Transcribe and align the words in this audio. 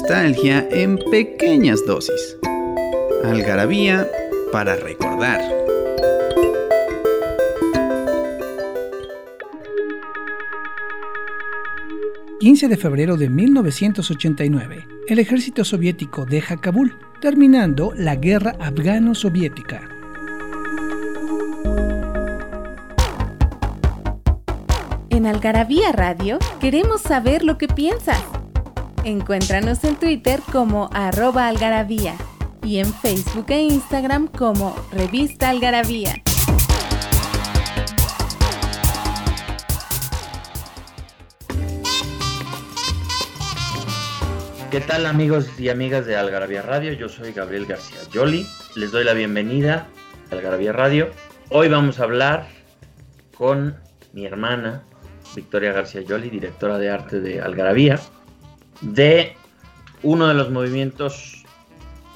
Nostalgia 0.00 0.64
en 0.70 0.96
pequeñas 1.10 1.84
dosis. 1.84 2.38
Algarabía 3.24 4.06
para 4.52 4.76
recordar. 4.76 5.40
...15 12.40 12.68
de 12.68 12.76
febrero 12.76 13.16
de 13.16 13.28
1989... 13.28 14.86
...el 15.08 15.18
ejército 15.18 15.64
soviético 15.64 16.24
deja 16.24 16.56
Kabul... 16.58 16.96
...terminando 17.20 17.92
la 17.96 18.14
guerra 18.14 18.54
afgano-soviética... 18.60 19.88
En 25.10 25.26
Algarabía 25.26 25.90
Radio 25.90 26.38
queremos 26.60 27.02
saber 27.02 27.42
lo 27.42 27.58
que 27.58 27.66
piensas. 27.66 28.37
Encuéntranos 29.08 29.82
en 29.84 29.96
Twitter 29.96 30.40
como 30.52 30.90
arroba 30.92 31.48
algarabía 31.48 32.14
y 32.62 32.76
en 32.76 32.92
Facebook 32.92 33.46
e 33.48 33.62
Instagram 33.62 34.26
como 34.26 34.76
revista 34.92 35.48
algarabía. 35.48 36.22
¿Qué 44.70 44.80
tal 44.82 45.06
amigos 45.06 45.58
y 45.58 45.70
amigas 45.70 46.04
de 46.04 46.14
Algarabía 46.14 46.60
Radio? 46.60 46.92
Yo 46.92 47.08
soy 47.08 47.32
Gabriel 47.32 47.64
García 47.64 48.00
Yoli. 48.12 48.46
Les 48.76 48.92
doy 48.92 49.04
la 49.04 49.14
bienvenida 49.14 49.86
a 50.30 50.34
Algarabía 50.34 50.74
Radio. 50.74 51.08
Hoy 51.48 51.70
vamos 51.70 51.98
a 51.98 52.02
hablar 52.02 52.46
con 53.38 53.74
mi 54.12 54.26
hermana 54.26 54.82
Victoria 55.34 55.72
García 55.72 56.02
Yoli, 56.02 56.28
directora 56.28 56.76
de 56.76 56.90
arte 56.90 57.20
de 57.20 57.40
Algarabía 57.40 57.98
de 58.80 59.36
uno 60.02 60.28
de 60.28 60.34
los 60.34 60.50
movimientos 60.50 61.44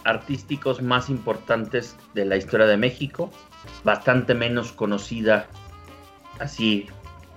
artísticos 0.05 0.82
más 0.82 1.08
importantes 1.08 1.96
de 2.14 2.24
la 2.24 2.36
historia 2.36 2.66
de 2.66 2.77
México, 2.77 3.30
bastante 3.84 4.34
menos 4.34 4.72
conocida 4.72 5.46
así 6.38 6.88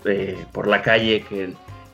eh, 0.05 0.45
por 0.51 0.67
la 0.67 0.81
calle 0.81 1.23
que 1.23 1.53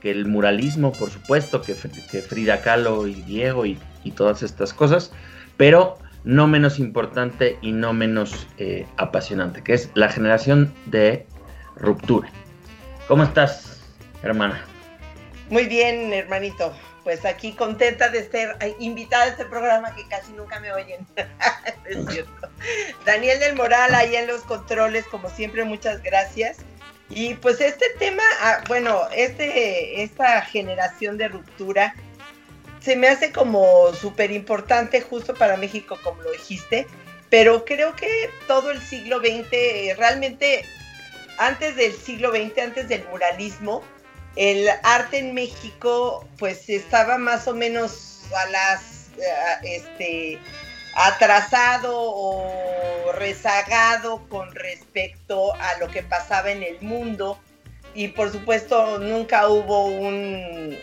el, 0.09 0.25
muralismo, 0.25 0.91
por 0.93 1.09
supuesto, 1.09 1.61
que, 1.61 1.75
Frida 1.75 2.61
Kahlo 2.61 3.07
y 3.07 3.13
Diego 3.13 3.65
y, 3.65 3.77
todas 4.15 4.41
estas 4.41 4.73
cosas, 4.73 5.11
pero 5.57 5.97
no 6.23 6.47
menos 6.47 6.79
importante 6.79 7.57
y 7.61 7.71
no 7.71 7.93
menos 7.93 8.47
eh, 8.57 8.85
apasionante, 8.97 9.63
que 9.63 9.73
es 9.73 9.91
la 9.93 10.09
generación 10.09 10.73
de 10.87 11.27
ruptura. 11.75 12.29
¿Cómo 13.07 13.23
estás, 13.23 13.79
hermana? 14.23 14.63
Muy 15.49 15.67
bien, 15.67 16.13
hermanito 16.13 16.73
pues 17.03 17.25
aquí 17.25 17.53
contenta 17.53 18.09
de 18.09 18.19
estar 18.19 18.57
invitada 18.80 19.23
a 19.23 19.27
este 19.27 19.45
programa 19.45 19.95
que 19.95 20.07
casi 20.07 20.31
nunca 20.33 20.59
me 20.59 20.71
oyen. 20.71 21.05
es 21.85 22.05
cierto. 22.09 22.49
Daniel 23.05 23.39
del 23.39 23.55
Moral, 23.55 23.95
ahí 23.95 24.16
en 24.16 24.27
los 24.27 24.41
controles, 24.41 25.05
como 25.05 25.30
siempre, 25.30 25.64
muchas 25.64 26.02
gracias. 26.03 26.58
Y 27.09 27.33
pues 27.36 27.59
este 27.59 27.86
tema, 27.99 28.23
ah, 28.42 28.64
bueno, 28.67 29.02
este, 29.14 30.03
esta 30.03 30.42
generación 30.42 31.17
de 31.17 31.27
ruptura 31.27 31.93
se 32.80 32.95
me 32.95 33.08
hace 33.08 33.31
como 33.31 33.93
súper 33.93 34.31
importante 34.31 35.02
justo 35.02 35.33
para 35.33 35.58
México, 35.58 35.99
como 36.03 36.21
lo 36.21 36.31
dijiste, 36.31 36.87
pero 37.30 37.65
creo 37.65 37.95
que 37.95 38.30
todo 38.47 38.71
el 38.71 38.81
siglo 38.81 39.20
XX, 39.20 39.97
realmente 39.97 40.65
antes 41.37 41.76
del 41.76 41.93
siglo 41.93 42.31
XX, 42.31 42.58
antes 42.59 42.87
del 42.87 43.03
muralismo, 43.09 43.83
el 44.36 44.67
arte 44.83 45.19
en 45.19 45.33
México 45.33 46.27
pues 46.37 46.69
estaba 46.69 47.17
más 47.17 47.47
o 47.47 47.53
menos 47.53 48.23
a 48.36 48.49
las 48.49 49.09
eh, 49.17 49.75
este 49.75 50.39
atrasado 50.95 51.93
o 51.95 53.11
rezagado 53.14 54.27
con 54.30 54.53
respecto 54.53 55.53
a 55.53 55.77
lo 55.80 55.87
que 55.87 56.03
pasaba 56.03 56.52
en 56.52 56.64
el 56.64 56.81
mundo. 56.81 57.39
Y 57.93 58.09
por 58.09 58.31
supuesto 58.31 58.99
nunca 58.99 59.47
hubo 59.49 59.86
un, 59.86 60.77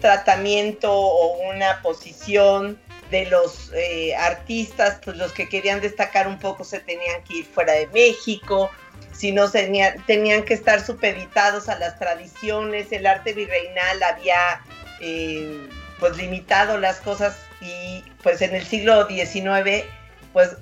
tratamiento 0.00 0.90
o 0.90 1.50
una 1.50 1.82
posición 1.82 2.80
de 3.10 3.26
los 3.26 3.70
eh, 3.74 4.16
artistas, 4.16 4.98
pues 5.04 5.16
los 5.16 5.32
que 5.32 5.48
querían 5.48 5.80
destacar 5.80 6.26
un 6.26 6.38
poco 6.38 6.64
se 6.64 6.80
tenían 6.80 7.22
que 7.24 7.38
ir 7.38 7.44
fuera 7.44 7.74
de 7.74 7.86
México, 7.88 8.70
si 9.16 9.32
no 9.32 9.50
tenían, 9.50 10.04
tenían 10.06 10.44
que 10.44 10.54
estar 10.54 10.84
supeditados 10.84 11.68
a 11.68 11.78
las 11.78 11.98
tradiciones, 11.98 12.92
el 12.92 13.06
arte 13.06 13.32
virreinal 13.32 14.02
había 14.02 14.62
eh, 15.00 15.68
pues 15.98 16.16
limitado 16.16 16.78
las 16.78 16.98
cosas 16.98 17.38
y 17.60 18.04
pues 18.22 18.42
en 18.42 18.54
el 18.54 18.64
siglo 18.64 19.06
XIX 19.08 19.84
pues 20.32 20.56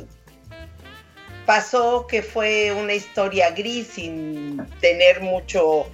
pasó 1.47 2.07
que 2.07 2.23
fue 2.23 2.73
una 2.73 2.95
historia 2.95 3.51
gris 3.51 3.89
sin 3.89 4.65
tener 4.81 5.21
mucho, 5.21 5.91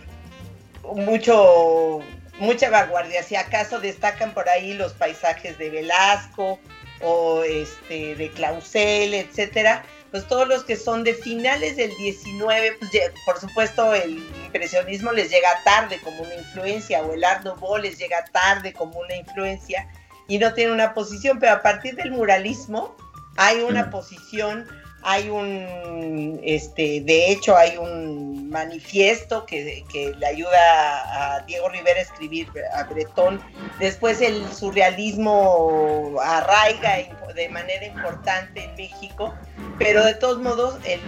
mucho, 0.94 2.00
mucha 2.38 2.70
vanguardia. 2.70 3.22
Si 3.22 3.36
acaso 3.36 3.80
destacan 3.80 4.34
por 4.34 4.48
ahí 4.48 4.74
los 4.74 4.92
paisajes 4.92 5.58
de 5.58 5.70
Velasco 5.70 6.60
o 7.00 7.42
este 7.42 8.14
de 8.14 8.30
Clausel, 8.30 9.14
etcétera, 9.14 9.82
pues 10.10 10.26
todos 10.26 10.48
los 10.48 10.64
que 10.64 10.76
son 10.76 11.04
de 11.04 11.14
finales 11.14 11.76
del 11.76 11.94
19, 11.96 12.76
pues 12.78 12.90
por 13.24 13.38
supuesto 13.38 13.94
el 13.94 14.18
impresionismo 14.44 15.12
les 15.12 15.30
llega 15.30 15.48
tarde 15.64 16.00
como 16.02 16.22
una 16.22 16.34
influencia, 16.34 17.02
o 17.02 17.14
el 17.14 17.24
Art 17.24 17.44
Nouveau 17.44 17.78
les 17.78 17.98
llega 17.98 18.24
tarde 18.32 18.72
como 18.72 18.98
una 18.98 19.14
influencia, 19.14 19.88
y 20.26 20.38
no 20.38 20.52
tiene 20.54 20.72
una 20.72 20.94
posición, 20.94 21.38
pero 21.38 21.52
a 21.52 21.62
partir 21.62 21.94
del 21.96 22.10
muralismo 22.10 22.96
hay 23.36 23.60
una 23.60 23.90
posición 23.90 24.66
hay 25.02 25.30
un, 25.30 26.40
este, 26.42 27.00
de 27.00 27.32
hecho 27.32 27.56
hay 27.56 27.76
un 27.76 28.50
manifiesto 28.50 29.46
que, 29.46 29.84
le 30.18 30.26
ayuda 30.26 31.36
a 31.36 31.40
Diego 31.40 31.68
Rivera 31.68 31.98
a 32.00 32.02
escribir 32.02 32.48
a 32.74 32.84
Bretón. 32.84 33.40
Después 33.78 34.20
el 34.20 34.46
surrealismo 34.52 36.16
arraiga 36.22 36.96
de 37.34 37.48
manera 37.48 37.86
importante 37.86 38.64
en 38.64 38.74
México, 38.74 39.34
pero 39.78 40.04
de 40.04 40.14
todos 40.14 40.40
modos 40.40 40.78
el, 40.84 41.00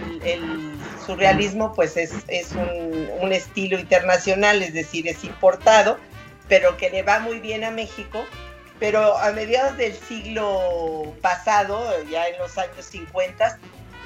surrealismo 1.05 1.73
pues 1.73 1.97
es, 1.97 2.51
un, 2.53 3.09
un 3.19 3.33
estilo 3.33 3.77
internacional, 3.77 4.63
es 4.63 4.73
decir, 4.73 5.07
es 5.07 5.23
importado, 5.25 5.97
pero 6.47 6.77
que 6.77 6.89
le 6.89 7.03
va 7.03 7.19
muy 7.19 7.39
bien 7.39 7.63
a 7.65 7.71
México 7.71 8.23
pero 8.79 9.17
a 9.17 9.31
mediados 9.31 9.77
del 9.77 9.93
siglo 9.93 11.13
pasado, 11.21 12.03
ya 12.11 12.27
en 12.27 12.37
los 12.37 12.57
años 12.57 12.85
50, 12.85 13.57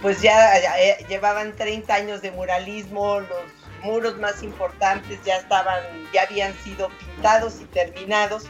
pues 0.02 0.22
ya, 0.22 0.58
eh, 0.58 1.06
llevaban 1.10 1.56
30 1.56 1.94
años 1.94 2.22
de 2.22 2.32
muralismo, 2.32 3.20
los 3.20 3.84
muros 3.84 4.18
más 4.18 4.44
importantes 4.44 5.20
ya 5.26 5.38
estaban, 5.38 5.82
ya 6.14 6.24
habían 6.24 6.54
sido 6.64 6.90
pintados 6.90 7.62
y 7.62 7.66
terminados 7.66 8.46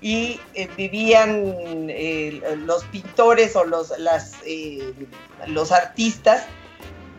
y 0.00 0.40
eh, 0.54 0.68
vivían 0.76 1.88
eh, 1.88 2.40
los 2.58 2.84
pintores 2.84 3.56
o 3.56 3.64
los, 3.64 3.92
los 5.46 5.72
artistas 5.72 6.44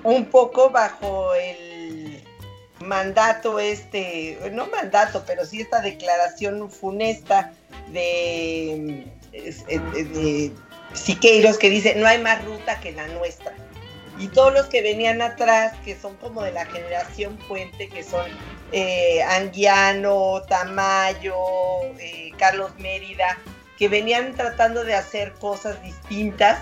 un 0.03 0.25
poco 0.25 0.69
bajo 0.69 1.33
el 1.35 2.23
mandato 2.79 3.59
este, 3.59 4.39
no 4.53 4.67
mandato, 4.67 5.23
pero 5.27 5.45
sí 5.45 5.59
esta 5.59 5.81
declaración 5.81 6.71
funesta 6.71 7.53
de, 7.89 9.05
de 9.33 10.51
Siqueiros 10.93 11.57
que 11.57 11.69
dice 11.69 11.95
no 11.95 12.07
hay 12.07 12.19
más 12.19 12.43
ruta 12.45 12.79
que 12.79 12.93
la 12.93 13.07
nuestra 13.07 13.53
y 14.19 14.27
todos 14.27 14.53
los 14.53 14.65
que 14.67 14.81
venían 14.81 15.21
atrás, 15.21 15.73
que 15.85 15.97
son 15.97 16.15
como 16.17 16.43
de 16.43 16.51
la 16.51 16.65
generación 16.65 17.37
puente, 17.47 17.87
que 17.87 18.03
son 18.03 18.29
eh, 18.73 19.23
Anguiano, 19.23 20.41
Tamayo, 20.47 21.35
eh, 21.97 22.31
Carlos 22.37 22.71
Mérida, 22.77 23.37
que 23.77 23.87
venían 23.87 24.35
tratando 24.35 24.83
de 24.83 24.93
hacer 24.93 25.33
cosas 25.33 25.81
distintas, 25.81 26.59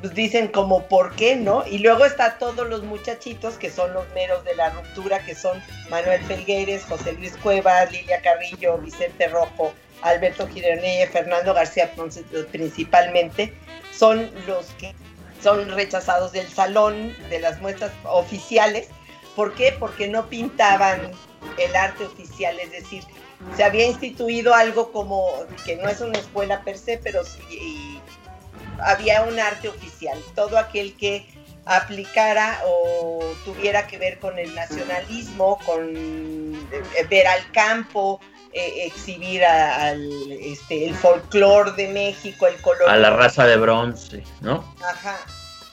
pues 0.00 0.14
dicen 0.14 0.48
como 0.48 0.88
por 0.88 1.14
qué, 1.14 1.36
¿no? 1.36 1.64
Y 1.66 1.78
luego 1.78 2.06
está 2.06 2.38
todos 2.38 2.66
los 2.66 2.82
muchachitos 2.84 3.58
que 3.58 3.70
son 3.70 3.92
los 3.92 4.08
meros 4.14 4.42
de 4.44 4.54
la 4.54 4.70
ruptura, 4.70 5.18
que 5.24 5.34
son 5.34 5.62
Manuel 5.90 6.22
Felgueres, 6.24 6.84
José 6.84 7.12
Luis 7.12 7.36
Cuevas, 7.36 7.92
Lilia 7.92 8.22
Carrillo, 8.22 8.78
Vicente 8.78 9.28
Rojo, 9.28 9.74
Alberto 10.00 10.48
Gironella, 10.48 11.10
Fernando 11.10 11.52
García 11.52 11.92
Ponce 11.94 12.22
principalmente, 12.50 13.52
son 13.92 14.30
los 14.46 14.66
que 14.78 14.94
son 15.42 15.68
rechazados 15.70 16.32
del 16.32 16.48
salón, 16.48 17.14
de 17.30 17.40
las 17.40 17.60
muestras 17.60 17.92
oficiales. 18.04 18.88
¿Por 19.36 19.54
qué? 19.54 19.74
Porque 19.78 20.08
no 20.08 20.28
pintaban 20.28 21.12
el 21.58 21.76
arte 21.76 22.04
oficial, 22.04 22.58
es 22.58 22.72
decir, 22.72 23.04
se 23.56 23.62
había 23.62 23.86
instituido 23.86 24.54
algo 24.54 24.90
como 24.90 25.30
que 25.64 25.76
no 25.76 25.88
es 25.88 26.00
una 26.00 26.18
escuela 26.18 26.62
per 26.62 26.76
se, 26.76 26.98
pero 26.98 27.22
había 28.80 29.22
un 29.22 29.38
arte 29.38 29.68
oficial. 29.68 30.18
Todo 30.34 30.58
aquel 30.58 30.96
que 30.96 31.26
aplicara 31.64 32.60
o 32.66 33.20
tuviera 33.44 33.86
que 33.86 33.98
ver 33.98 34.18
con 34.18 34.38
el 34.38 34.54
nacionalismo, 34.54 35.58
con 35.66 35.94
eh, 36.72 37.06
ver 37.08 37.26
al 37.26 37.50
campo, 37.52 38.20
eh, 38.52 38.86
exhibir 38.86 39.44
al 39.44 40.32
este, 40.32 40.86
el 40.86 40.94
folclore 40.94 41.72
de 41.72 41.88
México, 41.88 42.46
el 42.46 42.56
color. 42.62 42.88
A 42.88 42.96
la 42.96 43.10
raza 43.10 43.46
de 43.46 43.56
bronce, 43.56 44.22
¿no? 44.40 44.64
Ajá. 44.82 45.18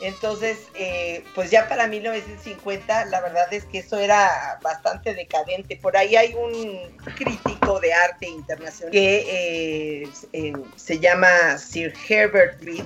Entonces, 0.02 0.68
eh, 0.76 1.24
pues 1.34 1.52
ya 1.52 1.70
para 1.70 1.88
1950, 1.88 3.06
la 3.06 3.22
verdad 3.22 3.52
es 3.54 3.66
que 3.66 3.80
eso 3.80 3.98
era 3.98 4.60
bastante 4.62 5.14
decadente. 5.14 5.78
Por 5.78 5.96
ahí 5.96 6.16
hay 6.16 6.34
un 6.34 6.80
crítico 7.16 7.80
de 7.80 7.94
arte 7.94 8.28
internacional 8.28 8.92
que 8.92 10.04
eh, 10.34 10.54
se 10.76 11.00
llama 11.00 11.58
Sir 11.58 11.94
Herbert 12.10 12.62
Reed, 12.62 12.84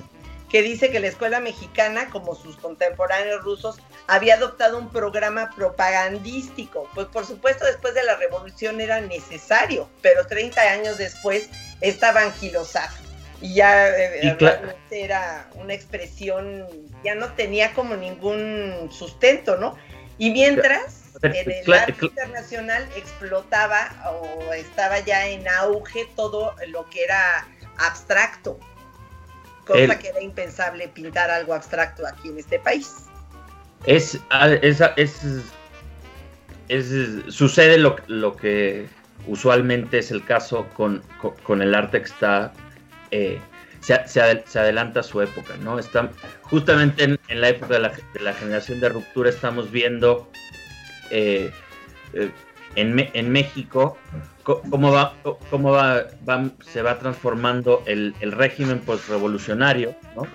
que 0.48 0.62
dice 0.62 0.90
que 0.90 1.00
la 1.00 1.08
escuela 1.08 1.40
mexicana, 1.40 2.08
como 2.10 2.36
sus 2.36 2.56
contemporáneos 2.56 3.42
rusos, 3.42 3.80
había 4.10 4.34
adoptado 4.34 4.76
un 4.76 4.90
programa 4.90 5.50
propagandístico. 5.54 6.90
Pues 6.94 7.06
por 7.06 7.24
supuesto 7.24 7.64
después 7.64 7.94
de 7.94 8.02
la 8.02 8.16
revolución 8.16 8.80
era 8.80 9.00
necesario, 9.00 9.88
pero 10.02 10.26
30 10.26 10.60
años 10.60 10.98
después 10.98 11.48
estaba 11.80 12.22
anquilosado. 12.22 12.92
Y 13.40 13.54
ya 13.54 13.88
eh, 13.88 14.36
realmente 14.38 15.04
era 15.04 15.48
una 15.54 15.74
expresión, 15.74 16.66
ya 17.04 17.14
no 17.14 17.32
tenía 17.34 17.72
como 17.72 17.94
ningún 17.94 18.90
sustento, 18.90 19.56
¿no? 19.56 19.78
Y 20.18 20.30
mientras 20.30 21.04
en 21.22 21.50
el 21.50 21.72
arte 21.72 22.06
internacional 22.06 22.88
explotaba 22.96 23.90
o 24.10 24.52
estaba 24.52 24.98
ya 24.98 25.28
en 25.28 25.46
auge 25.48 26.08
todo 26.16 26.56
lo 26.66 26.90
que 26.90 27.04
era 27.04 27.46
abstracto, 27.78 28.58
cosa 29.64 29.98
que 30.00 30.08
era 30.08 30.20
impensable 30.20 30.88
pintar 30.88 31.30
algo 31.30 31.54
abstracto 31.54 32.04
aquí 32.06 32.28
en 32.28 32.38
este 32.40 32.58
país. 32.58 33.06
Es, 33.86 34.20
es, 34.62 34.82
es, 36.68 37.24
sucede 37.28 37.78
lo, 37.78 37.96
lo, 38.06 38.36
que 38.36 38.86
usualmente 39.26 39.98
es 39.98 40.10
el 40.10 40.24
caso 40.24 40.66
con, 40.76 41.02
con, 41.42 41.62
el 41.62 41.74
arte 41.74 41.98
que 41.98 42.06
está 42.06 42.52
eh, 43.10 43.40
se, 43.80 44.06
se, 44.06 44.58
adelanta 44.58 45.00
a 45.00 45.02
su 45.02 45.20
época, 45.22 45.56
¿no? 45.62 45.78
Está, 45.78 46.10
justamente 46.42 47.04
en, 47.04 47.40
la 47.40 47.48
época 47.48 47.74
de 47.74 47.80
la, 47.80 47.92
de 48.12 48.20
la, 48.20 48.34
generación 48.34 48.80
de 48.80 48.90
ruptura 48.90 49.30
estamos 49.30 49.70
viendo 49.70 50.30
eh, 51.10 51.50
eh, 52.12 52.30
en, 52.76 53.10
en, 53.14 53.32
México 53.32 53.96
cómo, 54.42 54.92
va, 54.92 55.14
cómo 55.50 55.72
va, 55.72 56.06
se 56.60 56.82
va 56.82 56.98
transformando 56.98 57.82
el, 57.86 58.14
el 58.20 58.32
régimen 58.32 58.80
postrevolucionario, 58.80 59.96
¿no? 60.14 60.26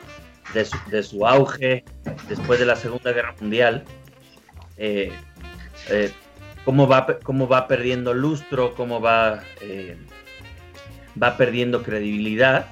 De, 0.53 0.65
su, 0.65 0.77
de 0.89 1.03
su, 1.03 1.25
auge 1.25 1.83
después 2.27 2.59
de 2.59 2.65
la 2.65 2.75
Segunda 2.75 3.11
Guerra 3.11 3.35
Mundial, 3.39 3.83
cómo, 6.63 6.87
va, 6.87 7.19
cómo 7.23 7.47
va 7.47 7.67
perdiendo 7.67 8.13
lustro, 8.13 8.75
cómo 8.75 9.01
va 9.01 9.41
va 11.21 11.37
perdiendo 11.37 11.83
credibilidad 11.83 12.67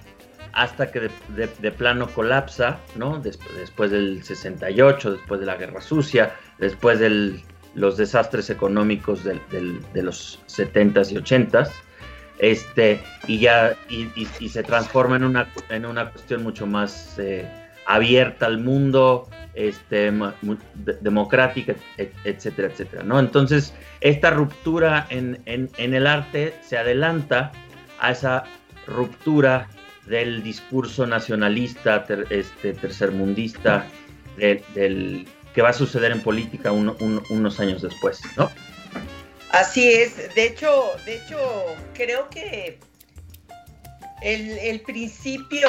hasta 0.53 0.91
que 0.91 1.09
de, 1.29 1.71
plano 1.71 2.07
colapsa, 2.07 2.79
¿no? 2.95 3.19
después 3.19 3.89
del 3.89 4.23
68, 4.23 5.13
después 5.13 5.39
de 5.39 5.45
la 5.47 5.55
Guerra 5.55 5.81
Sucia, 5.81 6.35
después 6.59 6.99
de 6.99 7.41
los 7.73 7.97
desastres 7.97 8.51
económicos 8.51 9.23
de, 9.23 9.39
los 10.03 10.39
70s 10.47 11.11
y 11.11 11.15
80s, 11.15 11.71
este, 12.37 13.01
y 13.27 13.39
ya 13.39 13.75
y, 13.89 14.27
se 14.47 14.61
transforma 14.61 15.15
en 15.15 15.23
una, 15.23 15.51
en 15.69 15.85
una 15.87 16.11
cuestión 16.11 16.43
mucho 16.43 16.67
más 16.67 17.17
eh, 17.17 17.47
abierta 17.85 18.45
al 18.45 18.59
mundo, 18.59 19.29
este, 19.53 20.11
democrática, 21.01 21.75
etcétera, 21.97 22.69
etcétera, 22.69 23.03
¿no? 23.03 23.19
Entonces, 23.19 23.73
esta 24.01 24.31
ruptura 24.31 25.05
en, 25.09 25.41
en 25.45 25.93
el 25.93 26.07
arte 26.07 26.55
se 26.61 26.77
adelanta 26.77 27.51
a 27.99 28.11
esa 28.11 28.43
ruptura 28.87 29.67
del 30.05 30.43
discurso 30.43 31.07
nacionalista, 31.07 32.05
este, 32.29 32.73
tercermundista, 32.73 33.85
del, 34.37 35.27
que 35.53 35.61
va 35.61 35.69
a 35.69 35.73
suceder 35.73 36.11
en 36.11 36.21
política 36.21 36.71
unos 36.71 37.59
años 37.59 37.81
después, 37.81 38.21
¿no? 38.37 38.49
Así 39.51 39.87
es, 39.87 40.33
de 40.33 40.47
hecho, 40.47 40.91
de 41.05 41.17
hecho, 41.17 41.37
creo 41.93 42.27
que 42.29 42.79
el, 44.23 44.81
principio 44.81 45.67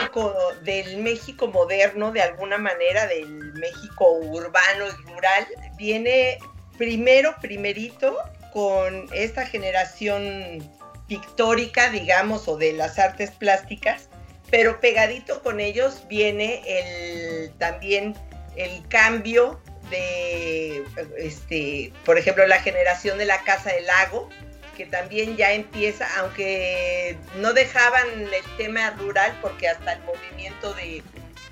del 0.62 0.98
México 0.98 1.48
moderno, 1.48 2.12
de 2.12 2.22
alguna 2.22 2.58
manera, 2.58 3.06
del 3.06 3.52
México 3.54 4.12
urbano 4.12 4.86
y 4.86 5.10
rural, 5.10 5.46
viene 5.76 6.38
primero, 6.78 7.34
primerito, 7.40 8.16
con 8.52 9.08
esta 9.12 9.44
generación 9.44 10.70
pictórica, 11.08 11.90
digamos, 11.90 12.46
o 12.46 12.56
de 12.56 12.72
las 12.72 12.98
artes 12.98 13.32
plásticas, 13.32 14.08
pero 14.50 14.80
pegadito 14.80 15.42
con 15.42 15.58
ellos 15.58 16.02
viene 16.08 16.62
el 16.64 17.50
también 17.58 18.14
el 18.56 18.86
cambio 18.88 19.60
de, 19.90 20.84
este, 21.18 21.92
por 22.04 22.18
ejemplo, 22.18 22.46
la 22.46 22.60
generación 22.60 23.18
de 23.18 23.26
la 23.26 23.42
Casa 23.42 23.72
del 23.72 23.86
Lago, 23.86 24.28
que 24.74 24.86
también 24.86 25.36
ya 25.36 25.52
empieza, 25.52 26.06
aunque 26.18 27.16
no 27.36 27.52
dejaban 27.52 28.06
el 28.20 28.56
tema 28.56 28.90
rural, 28.90 29.36
porque 29.40 29.68
hasta 29.68 29.94
el 29.94 30.02
movimiento 30.02 30.72
de 30.74 31.02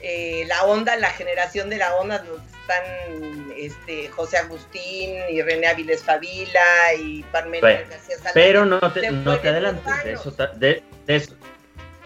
eh, 0.01 0.45
la 0.49 0.65
onda, 0.65 0.97
la 0.97 1.11
generación 1.11 1.71
de 1.71 1.79
la 1.79 1.95
onda, 1.95 2.25
están 2.63 3.53
este, 3.57 4.09
José 4.09 4.39
Agustín 4.39 5.17
y 5.31 5.43
René 5.43 5.69
Aviles 5.69 6.03
Favila 6.03 6.95
y 6.99 7.23
Parmenio 7.25 7.69
García 7.69 8.17
Pero 8.35 8.65
no 8.65 8.81
te, 8.93 9.11
no 9.11 9.39
te 9.39 9.49
adelantes, 9.49 10.05
de 10.05 10.13
eso, 10.13 10.31
de, 10.57 10.83
eso, 11.07 11.35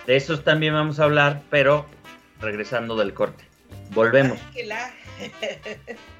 de 0.06 0.16
esos 0.16 0.44
también 0.44 0.74
vamos 0.74 1.00
a 1.00 1.04
hablar, 1.04 1.42
pero 1.50 1.86
regresando 2.40 2.96
del 2.96 3.14
corte. 3.14 3.44
Volvemos. 3.90 4.38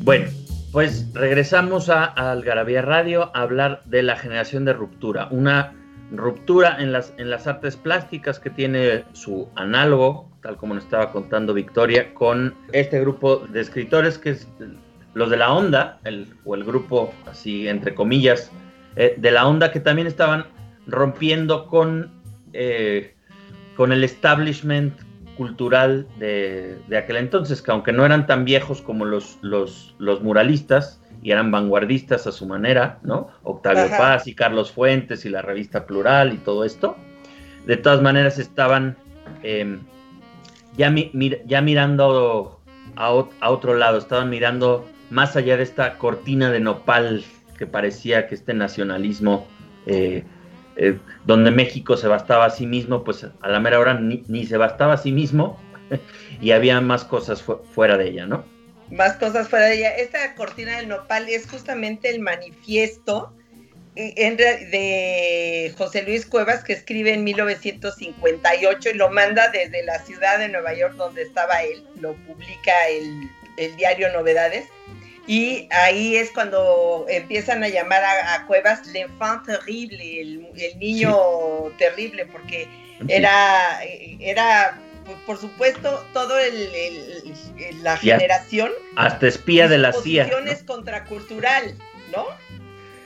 Bueno, 0.06 0.43
pues 0.74 1.14
regresamos 1.14 1.88
a, 1.90 2.06
Algarabía 2.06 2.82
Radio 2.82 3.30
a 3.36 3.44
hablar 3.44 3.84
de 3.86 4.02
la 4.02 4.16
generación 4.16 4.66
de 4.66 4.74
ruptura, 4.74 5.28
una 5.30 5.72
ruptura 6.12 6.78
en 6.80 6.92
las, 6.92 7.14
en 7.18 7.30
las 7.30 7.46
artes 7.46 7.78
plásticas 7.78 8.40
que 8.40 8.50
tiene 8.50 9.04
su 9.14 9.48
análogo, 9.56 10.32
tal 10.42 10.58
como 10.58 10.74
nos 10.74 10.86
estaba 10.86 11.12
contando 11.12 11.54
Victoria, 11.54 12.12
con 12.16 12.56
este 12.72 13.00
grupo 13.00 13.38
de 13.38 13.62
escritores 13.62 14.18
que 14.18 14.32
es 14.32 14.48
los 15.14 15.30
de 15.30 15.38
la 15.38 15.54
onda, 15.54 16.00
el, 16.06 16.28
o 16.44 16.56
el 16.56 16.64
grupo 16.64 17.14
así 17.28 17.68
entre 17.68 17.94
comillas, 17.94 18.52
eh, 18.96 19.14
de 19.16 19.30
la 19.30 19.48
onda 19.48 19.72
que 19.72 19.80
también 19.80 20.08
estaban 20.08 20.48
rompiendo 20.88 21.68
con, 21.68 22.10
eh, 22.52 23.14
con 23.76 23.92
el 23.92 24.04
establishment 24.04 25.00
cultural 25.38 26.08
de, 26.18 26.80
aquel 26.96 27.18
entonces, 27.18 27.62
que 27.62 27.72
aunque 27.72 27.92
no 27.92 28.06
eran 28.06 28.28
tan 28.28 28.46
viejos 28.46 28.82
como 28.82 29.06
los, 29.06 29.40
los, 29.42 29.96
los 29.98 30.22
muralistas, 30.22 31.02
y 31.24 31.32
eran 31.32 31.52
vanguardistas 31.52 32.28
a 32.28 32.32
su 32.34 32.46
manera, 32.46 33.00
¿no? 33.02 33.30
Octavio 33.44 33.90
Paz 33.98 34.28
y 34.28 34.36
Carlos 34.36 34.74
Fuentes 34.74 35.26
y 35.26 35.30
la 35.30 35.42
revista 35.42 35.86
Plural 35.86 36.34
y 36.34 36.38
todo 36.38 36.66
esto. 36.66 36.98
De 37.66 37.78
todas 37.78 38.02
maneras 38.02 38.38
estaban 38.40 38.98
em, 39.42 39.80
ya, 40.76 40.94
ya 41.46 41.62
mirando 41.62 42.60
a, 42.96 43.12
otro 43.50 43.76
lado, 43.76 43.98
estaban 43.98 44.30
mirando 44.30 44.86
más 45.10 45.38
allá 45.38 45.56
de 45.56 45.64
esta 45.64 45.98
cortina 45.98 46.52
de 46.52 46.60
nopal 46.60 47.24
que 47.58 47.68
parecía 47.68 48.28
que 48.28 48.36
este 48.36 48.54
nacionalismo, 48.54 49.48
eh, 49.86 50.26
eh, 50.76 50.98
donde 51.26 51.52
México 51.52 51.98
se 51.98 52.08
bastaba 52.08 52.46
a 52.46 52.50
sí 52.50 52.66
mismo, 52.66 53.04
pues 53.04 53.24
a 53.24 53.48
la 53.48 53.60
mera 53.60 53.80
hora 53.80 53.94
ni, 53.94 54.46
se 54.46 54.58
bastaba 54.58 54.94
a 54.94 54.98
sí 54.98 55.12
mismo 55.12 55.60
y 56.42 56.52
había 56.52 56.82
más 56.82 57.04
cosas 57.04 57.44
fuera 57.44 57.98
de 57.98 58.10
ella, 58.10 58.26
¿no? 58.26 58.46
Más 58.90 59.14
cosas 59.14 59.50
fuera 59.50 59.68
de 59.68 59.76
ella. 59.76 59.96
Esta 59.96 60.36
cortina 60.36 60.78
del 60.78 60.88
nopal 60.88 61.30
es 61.30 61.50
justamente 61.50 62.10
el 62.10 62.20
manifiesto 62.20 63.34
eh, 63.96 64.36
de 64.36 65.74
José 65.78 66.04
Luis 66.04 66.26
Cuevas 66.26 66.64
que 66.64 66.74
escribe 66.74 67.14
en 67.14 67.24
1958 67.24 68.90
y 68.90 68.94
lo 68.96 69.10
manda 69.10 69.50
desde 69.50 69.84
la 69.84 70.00
ciudad 70.00 70.40
de 70.40 70.50
Nueva 70.50 70.74
York 70.74 70.96
donde 70.96 71.22
estaba 71.22 71.62
él, 71.64 71.84
lo 72.00 72.14
publica 72.26 72.72
el 72.90 73.76
diario 73.76 74.12
Novedades 74.12 74.66
y 75.26 75.68
ahí 75.72 76.18
es 76.18 76.32
cuando 76.32 77.06
empiezan 77.08 77.64
a 77.64 77.70
llamar 77.70 78.04
a, 78.04 78.46
Cuevas 78.46 78.86
l'enfant 78.88 79.46
terrible, 79.46 80.22
el, 80.22 80.80
niño 80.80 81.16
terrible, 81.78 82.26
porque 82.26 82.68
era, 83.08 83.80
era 84.20 84.78
por 85.26 85.40
supuesto, 85.40 86.06
todo 86.14 86.38
el, 86.40 87.34
la 87.82 87.98
generación. 87.98 88.72
Hasta 88.96 89.28
espía 89.28 89.68
de 89.68 89.78
la 89.78 89.94
CIA. 89.94 90.28
¿no? 90.28 90.66
contracultural, 90.66 91.76
¿no? 92.16 92.26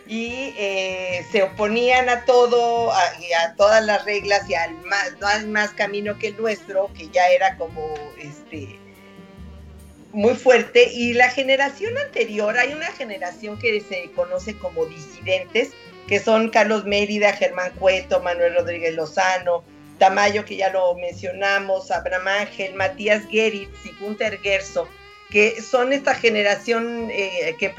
Y 0.08 0.54
eh, 0.58 1.26
se 1.32 1.44
oponían 1.44 2.08
a 2.10 2.24
todo, 2.26 2.92
a, 2.92 3.00
a, 3.44 3.56
todas 3.58 3.86
las 3.86 4.06
reglas 4.06 4.50
y 4.50 4.56
al 4.56 4.74
más, 4.86 5.14
no 5.20 5.28
hay 5.28 5.46
más 5.46 5.72
camino 5.72 6.18
que 6.18 6.28
el 6.28 6.38
nuestro, 6.38 6.90
que 6.98 7.10
ya 7.10 7.28
era 7.28 7.58
como 7.58 7.94
este 8.18 8.80
muy 10.14 10.36
fuerte. 10.36 10.92
Y 10.92 11.14
la 11.14 11.30
generación 11.30 11.98
anterior, 11.98 12.58
hay 12.58 12.74
una 12.74 12.88
generación 12.88 13.58
que 13.60 13.82
se 13.82 14.12
conoce 14.12 14.58
como 14.58 14.86
disidentes, 14.86 15.72
que 16.08 16.20
son 16.20 16.50
Carlos 16.50 16.86
Mérida, 16.86 17.34
Germán 17.34 17.72
Cueto, 17.78 18.22
Manuel 18.22 18.56
Rodríguez 18.56 18.96
Lozano, 18.96 19.64
Tamayo, 19.98 20.46
que 20.46 20.58
ya 20.58 20.70
lo 20.70 20.96
mencionamos, 20.96 21.92
Abraham 21.92 22.28
Ángel, 22.28 22.76
Matías 22.76 23.24
Geritz 23.30 23.86
y 23.86 23.92
Gunther 24.00 24.40
Gerso, 24.40 24.88
que 25.30 25.62
son 25.62 25.92
esta 25.92 26.16
generación 26.16 27.10
eh, 27.12 27.56
que 27.60 27.74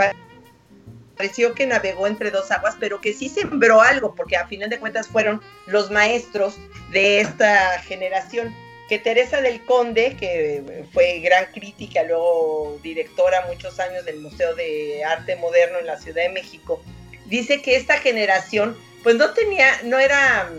pareció 1.16 1.54
que 1.54 1.66
navegó 1.66 2.06
entre 2.06 2.30
dos 2.30 2.50
aguas, 2.50 2.76
pero 2.78 3.00
que 3.00 3.12
sí 3.12 3.28
sembró 3.28 3.80
algo, 3.80 4.14
porque 4.14 4.36
a 4.36 4.46
final 4.46 4.68
de 4.68 4.78
cuentas 4.78 5.08
fueron 5.08 5.40
los 5.66 5.90
maestros 5.90 6.58
de 6.90 7.20
esta 7.20 7.80
generación 7.80 8.54
que 8.88 8.98
Teresa 8.98 9.40
del 9.40 9.64
Conde, 9.64 10.16
que 10.18 10.86
fue 10.92 11.20
gran 11.20 11.46
crítica, 11.52 12.02
luego 12.04 12.80
directora 12.82 13.46
muchos 13.46 13.78
años 13.78 14.04
del 14.04 14.20
Museo 14.20 14.54
de 14.54 15.04
Arte 15.04 15.36
Moderno 15.36 15.78
en 15.78 15.86
la 15.86 15.98
Ciudad 15.98 16.22
de 16.22 16.30
México, 16.30 16.82
dice 17.26 17.60
que 17.60 17.76
esta 17.76 17.98
generación, 17.98 18.76
pues 19.02 19.16
no 19.16 19.34
tenía, 19.34 19.82
no 19.84 19.98
era, 19.98 20.50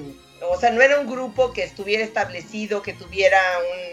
o 0.48 0.60
sea, 0.60 0.70
no 0.70 0.82
era 0.82 1.00
un 1.00 1.08
grupo 1.08 1.54
que 1.54 1.64
estuviera 1.64 2.04
establecido, 2.04 2.84
que 2.84 2.94
tuviera 2.94 3.42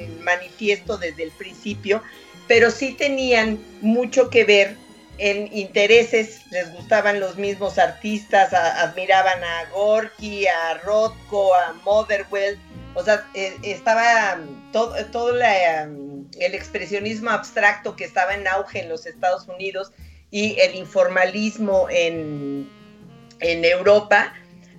un 0.01 0.23
manifiesto 0.23 0.99
desde 0.99 1.23
el 1.23 1.31
principio, 1.31 2.03
pero 2.47 2.71
sí 2.71 2.93
tenían 2.93 3.59
mucho 3.81 4.29
que 4.29 4.45
ver 4.45 4.77
en 5.19 5.49
intereses, 5.57 6.43
les 6.51 6.71
gustaban 6.73 7.21
los 7.21 7.37
mismos 7.37 7.79
artistas, 7.79 8.53
admiraban 8.53 9.43
a 9.43 9.65
Gorky, 9.71 10.47
a 10.47 10.75
Rothko, 10.85 11.55
a 11.55 11.73
Motherwell, 11.85 12.59
o 12.97 13.05
sea, 13.05 13.29
eh, 13.35 13.57
estaba 13.63 14.37
mm, 14.37 14.73
todo, 14.73 14.95
todo 15.13 15.35
mm, 15.35 16.31
el 16.41 16.55
expresionismo 16.55 17.31
abstracto 17.31 17.95
que 17.95 18.05
estaba 18.05 18.35
en 18.35 18.49
auge 18.49 18.81
en 18.81 18.89
los 18.89 19.07
Estados 19.07 19.47
Unidos 19.47 19.93
y 20.31 20.59
el 20.59 20.75
informalismo 20.75 21.89
en, 21.91 22.69
Europa, 23.39 24.33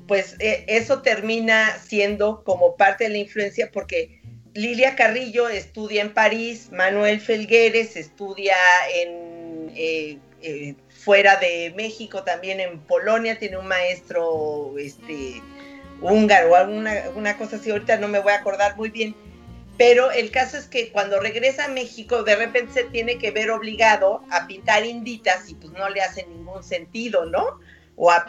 pues 0.07 0.35
eh, 0.39 0.65
eso 0.67 1.03
termina 1.03 1.77
siendo 1.77 2.43
como 2.43 2.75
parte 2.75 3.03
de 3.03 3.11
la 3.11 3.17
influencia 3.19 3.69
porque 3.71 4.19
Lilia 4.55 4.95
Carrillo 4.95 5.47
estudia 5.47 6.01
en 6.01 6.11
París, 6.11 6.69
Manuel 6.71 7.21
Felgueres 7.21 7.95
estudia 7.95 8.55
en 8.95 9.71
eh, 9.75 10.75
fuera 10.89 11.35
de 11.37 11.71
México, 11.75 12.23
también 12.23 12.59
en 12.59 12.79
Polonia, 12.79 13.37
tiene 13.37 13.57
un 13.57 13.67
maestro 13.67 14.73
este, 14.77 15.41
húngaro 16.01 16.51
o 16.51 16.55
alguna 16.55 17.37
cosa 17.37 17.57
así, 17.57 17.71
ahorita 17.71 17.97
no 17.97 18.07
me 18.07 18.19
voy 18.19 18.31
a 18.31 18.37
acordar 18.37 18.75
muy 18.77 18.89
bien. 18.89 19.15
Pero 19.77 20.09
el 20.11 20.31
caso 20.31 20.57
es 20.57 20.65
que 20.65 20.91
cuando 20.91 21.19
regresa 21.19 21.65
a 21.65 21.67
México, 21.67 22.23
de 22.23 22.35
repente 22.35 22.73
se 22.73 22.83
tiene 22.85 23.19
que 23.19 23.29
ver 23.29 23.51
obligado 23.51 24.23
a 24.31 24.47
pintar 24.47 24.85
inditas 24.85 25.49
y 25.49 25.55
pues 25.55 25.71
no 25.73 25.87
le 25.89 26.01
hace 26.01 26.25
ningún 26.25 26.63
sentido, 26.63 27.25
¿no? 27.25 27.59
O 27.95 28.11
a, 28.11 28.25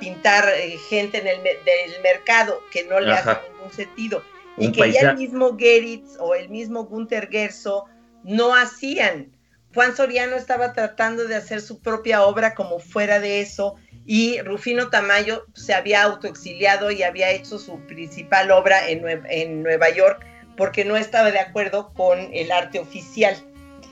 pintar 0.00 0.48
eh, 0.56 0.76
gente 0.88 1.18
en 1.18 1.26
el 1.26 1.42
del 1.42 2.02
mercado, 2.02 2.60
que 2.72 2.84
no 2.84 3.00
le 3.00 3.12
hace 3.12 3.36
ningún 3.52 3.72
sentido. 3.72 4.22
y 4.56 4.72
que 4.72 4.92
ya 4.92 5.10
el 5.10 5.16
mismo 5.16 5.56
Geritz 5.56 6.16
o 6.18 6.34
el 6.34 6.48
mismo 6.48 6.84
Gunther 6.84 7.28
Gerso 7.28 7.86
no 8.24 8.54
hacían. 8.54 9.32
Juan 9.74 9.94
Soriano 9.94 10.36
estaba 10.36 10.72
tratando 10.72 11.26
de 11.26 11.36
hacer 11.36 11.60
su 11.60 11.80
propia 11.80 12.24
obra 12.24 12.54
como 12.54 12.78
fuera 12.78 13.20
de 13.20 13.40
eso 13.40 13.76
y 14.10 14.40
Rufino 14.40 14.88
Tamayo 14.88 15.44
se 15.52 15.74
había 15.74 16.02
autoexiliado 16.02 16.90
y 16.90 17.02
había 17.02 17.30
hecho 17.30 17.58
su 17.58 17.78
principal 17.80 18.50
obra 18.50 18.88
en, 18.88 19.62
Nueva 19.62 19.90
York 19.90 20.24
porque 20.56 20.82
no 20.86 20.96
estaba 20.96 21.30
de 21.30 21.38
acuerdo 21.38 21.92
con 21.92 22.30
el 22.32 22.50
arte 22.50 22.78
oficial. 22.78 23.36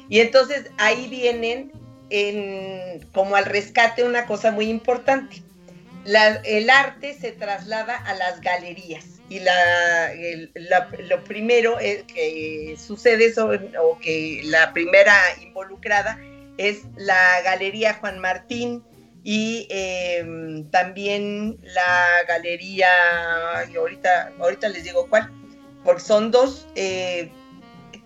Y 0.08 0.20
entonces 0.20 0.70
ahí 0.78 1.08
vienen 1.08 1.70
en, 2.08 3.06
como 3.12 3.36
al 3.36 3.44
rescate 3.44 4.04
una 4.04 4.24
cosa 4.24 4.52
muy 4.52 4.70
importante. 4.70 5.42
el 6.06 6.70
arte 6.70 7.12
se 7.12 7.32
traslada 7.32 7.96
a 7.96 8.14
las 8.14 8.40
galerías 8.40 9.04
y 9.28 9.40
lo 9.40 11.24
primero 11.24 11.76
que 11.76 12.74
sucede 12.78 13.34
o 13.78 13.98
que 13.98 14.40
la 14.44 14.72
primera 14.72 15.14
involucrada 15.42 16.18
es 16.56 16.84
la 16.96 17.42
Galería 17.42 17.92
Juan 17.94 18.18
Martín, 18.18 18.82
y 19.28 19.66
em, 19.70 20.70
también 20.70 21.58
la 21.64 22.06
galería, 22.28 22.86
y 23.68 23.74
ahorita, 23.74 24.32
ahorita 24.38 24.68
les 24.68 24.84
digo 24.84 25.08
cuál, 25.10 25.32
porque 25.82 26.00
son 26.00 26.30
dos 26.30 26.68
eh, 26.76 27.32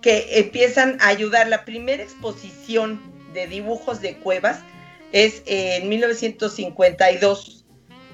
que 0.00 0.38
empiezan 0.38 0.96
a 0.98 1.08
ayudar. 1.08 1.48
La 1.48 1.66
primera 1.66 2.02
exposición 2.02 3.02
de 3.34 3.46
dibujos 3.48 4.00
de 4.00 4.16
cuevas 4.16 4.60
es 5.12 5.42
en 5.44 5.90
1952, 5.90 7.66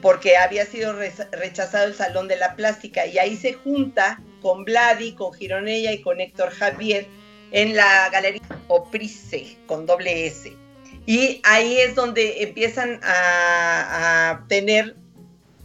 porque 0.02 0.36
había 0.36 0.66
sido 0.66 0.92
rechazado 1.30 1.86
el 1.86 1.94
Salón 1.94 2.26
de 2.26 2.34
la 2.34 2.56
Plástica, 2.56 3.06
y 3.06 3.18
ahí 3.18 3.36
se 3.36 3.52
junta 3.52 4.20
con 4.42 4.64
Vladi, 4.64 5.12
con 5.12 5.32
Gironella 5.32 5.92
y 5.92 6.00
con 6.00 6.20
Héctor 6.20 6.50
Javier 6.50 7.06
en 7.52 7.76
la 7.76 8.10
galería 8.10 8.42
Oprice, 8.66 9.58
con 9.68 9.86
doble 9.86 10.26
S 10.26 10.65
y 11.06 11.40
ahí 11.44 11.78
es 11.78 11.94
donde 11.94 12.42
empiezan 12.42 13.00
a, 13.04 14.44
tener 14.48 14.96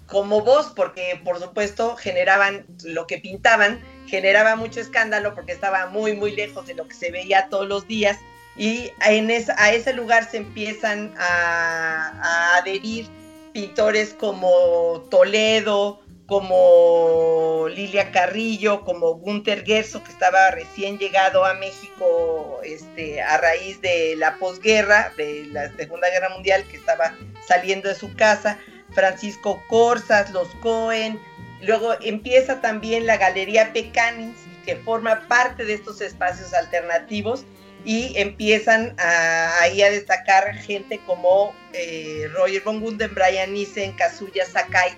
como 0.06 0.42
voz, 0.42 0.68
porque 0.76 1.20
por 1.24 1.40
supuesto 1.40 1.96
generaban 1.96 2.66
lo 2.84 3.08
que 3.08 3.18
pintaban, 3.18 3.82
generaba 4.08 4.56
mucho 4.56 4.80
escándalo 4.80 5.34
porque 5.34 5.54
estaba 5.54 5.88
muy, 5.88 6.14
muy 6.14 6.36
lejos 6.36 6.68
de 6.68 6.76
lo 6.76 6.88
que 6.88 6.94
se 6.94 7.12
veía 7.12 7.50
todos 7.50 7.68
los 7.68 7.88
días. 7.88 8.18
Y 8.58 8.92
en 9.08 9.32
a 9.32 9.72
ese 9.72 9.94
lugar 9.94 10.30
se 10.30 10.38
empiezan 10.38 11.14
a 11.18 12.58
adherir 12.58 13.08
pintores 13.54 14.14
como 14.14 15.08
Toledo, 15.10 16.01
como 16.32 17.68
Lilia 17.68 18.10
Carrillo, 18.14 18.86
como 18.86 19.16
Gunther 19.16 19.66
Gerso, 19.66 20.02
que 20.02 20.14
estaba 20.14 20.50
recién 20.52 20.98
llegado 20.98 21.44
a 21.44 21.56
México 21.56 22.62
este, 22.64 23.22
a 23.22 23.38
raíz 23.38 23.82
de 23.82 24.16
la 24.16 24.38
posguerra, 24.38 25.12
de 25.18 25.44
la 25.52 25.70
Segunda 25.76 26.10
Guerra 26.10 26.30
Mundial, 26.30 26.64
que 26.72 26.78
estaba 26.78 27.18
saliendo 27.46 27.90
de 27.90 27.96
su 27.96 28.16
casa, 28.16 28.58
Francisco 28.94 29.62
Corsas, 29.68 30.32
los 30.32 30.48
Cohen, 30.62 31.20
luego 31.64 31.96
empieza 32.00 32.62
también 32.62 33.06
la 33.06 33.18
Galería 33.18 33.74
Pecanis, 33.74 34.38
que 34.64 34.78
forma 34.78 35.28
parte 35.28 35.66
de 35.66 35.74
estos 35.74 36.00
espacios 36.00 36.54
alternativos 36.54 37.44
y 37.84 38.14
empiezan 38.16 38.96
a, 39.00 39.64
ahí 39.64 39.82
a 39.82 39.92
destacar 39.92 40.56
gente 40.60 40.98
como 41.06 41.54
eh, 41.74 42.30
Roger 42.34 42.62
von 42.64 42.80
Gunden, 42.80 43.14
Brian 43.14 43.52
Nissen, 43.52 43.92
Kazuya 43.98 44.46
Sakai, 44.46 44.96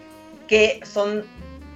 que 0.53 0.81
son 0.85 1.25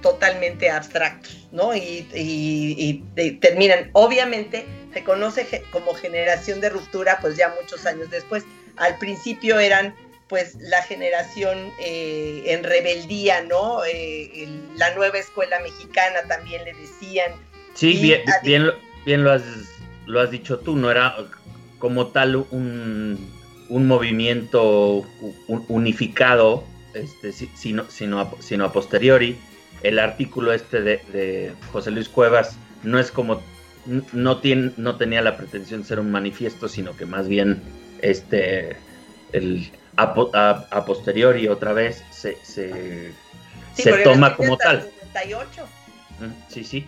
totalmente 0.02 0.70
abstractos, 0.70 1.48
¿no? 1.50 1.74
Y, 1.74 3.02
terminan, 3.40 3.90
obviamente, 3.92 4.66
se 4.94 5.02
conoce 5.02 5.64
como 5.72 5.94
generación 5.94 6.60
de 6.60 6.70
ruptura, 6.70 7.18
pues 7.20 7.36
ya 7.36 7.52
muchos 7.60 7.84
años 7.86 8.08
después. 8.08 8.44
Al 8.76 8.96
principio 8.98 9.58
eran, 9.58 9.96
pues, 10.28 10.54
la 10.60 10.80
generación 10.84 11.72
eh, 11.80 12.44
en 12.46 12.62
rebeldía, 12.62 13.42
¿no? 13.42 13.84
Eh, 13.84 14.48
la 14.76 14.94
nueva 14.94 15.18
escuela 15.18 15.58
mexicana 15.58 16.22
también 16.28 16.64
le 16.64 16.74
decían. 16.74 17.32
Sí, 17.74 17.94
bien, 18.00 18.22
bien, 18.44 18.70
bien 19.04 19.24
lo 19.24 19.32
has 19.32 19.42
lo 20.06 20.20
has 20.20 20.30
dicho 20.30 20.60
tú, 20.60 20.76
no 20.76 20.88
era 20.88 21.16
como 21.80 22.06
tal 22.06 22.36
un, 22.36 23.18
movimiento 23.68 25.04
unificado, 25.66 26.62
este, 26.94 27.32
sino, 27.32 27.88
sino, 27.90 28.20
a, 28.20 28.30
sino 28.40 28.64
a 28.64 28.72
posteriori. 28.72 29.38
El 29.82 29.98
artículo 29.98 30.52
este 30.52 30.82
de, 30.82 31.52
José 31.72 31.90
Luis 31.90 32.08
Cuevas 32.08 32.56
no 32.82 32.98
es 32.98 33.10
como, 33.10 33.42
no, 34.12 34.38
tiene, 34.40 34.72
no 34.76 34.96
tenía 34.96 35.22
la 35.22 35.36
pretensión 35.36 35.82
de 35.82 35.88
ser 35.88 36.00
un 36.00 36.10
manifiesto, 36.10 36.68
sino 36.68 36.96
que 36.96 37.06
más 37.06 37.28
bien 37.28 37.62
este, 38.02 38.76
el, 39.32 39.70
a, 39.96 40.84
posteriori 40.84 41.48
otra 41.48 41.72
vez 41.72 42.02
se, 42.10 42.36
se, 42.42 43.12
toma 44.04 44.36
como 44.36 44.56
tal. 44.56 44.90
Sí, 46.48 46.64
sí. 46.64 46.86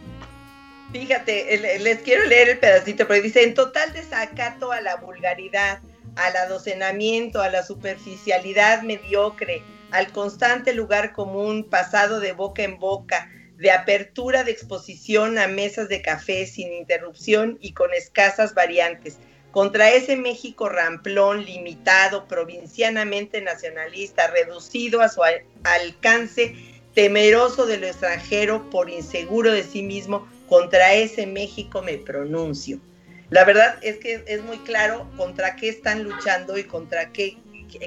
Fíjate, 0.93 1.79
les 1.79 2.01
quiero 2.01 2.25
leer 2.25 2.49
el 2.49 2.59
pedacito, 2.59 3.07
pero 3.07 3.23
dice, 3.23 3.45
en 3.45 3.55
total 3.55 3.93
desacato 3.93 4.73
a 4.73 4.81
la 4.81 4.97
vulgaridad, 4.97 5.79
al 6.17 6.37
adocenamiento, 6.37 7.41
a 7.41 7.49
la 7.49 7.63
superficialidad 7.63 8.83
mediocre, 8.83 9.63
al 9.91 10.13
constante 10.13 10.73
lugar 10.73 11.13
común, 11.13 11.69
pasado 11.69 12.21
de 12.21 12.33
boca 12.33 12.63
en 12.63 12.79
boca, 12.79 13.31
de 13.57 13.71
apertura 13.71 14.43
de 14.43 14.53
exposición 14.53 15.37
a 15.39 15.47
mesas 15.47 15.89
de 15.89 16.01
café 16.01 16.47
sin 16.47 16.73
interrupción 16.73 17.59
y 17.61 17.73
con 17.73 17.93
escasas 17.93 18.55
variantes, 18.55 19.19
contra 19.51 19.91
ese 19.91 20.17
México 20.17 20.69
ramplón, 20.69 21.45
limitado, 21.45 22.27
provincianamente 22.27 23.43
nacionalista, 23.43 24.29
reducido 24.29 25.03
a 25.03 25.09
su 25.09 25.21
alcance, 25.65 26.55
temeroso 26.95 27.67
de 27.67 27.79
lo 27.79 27.87
extranjero, 27.87 28.71
por 28.71 28.89
inseguro 28.89 29.53
de 29.53 29.63
sí 29.63 29.83
mismo, 29.83 30.27
contra 30.49 30.95
ese 30.95 31.27
México 31.27 31.83
me 31.83 31.99
pronuncio. 31.99 32.81
La 33.29 33.45
verdad 33.45 33.79
es 33.83 33.99
que 33.99 34.25
es 34.27 34.43
muy 34.43 34.59
claro 34.59 35.09
contra 35.17 35.55
qué 35.57 35.69
están 35.69 36.03
luchando 36.03 36.59
y 36.59 36.65
contra 36.65 37.13
qué, 37.13 37.37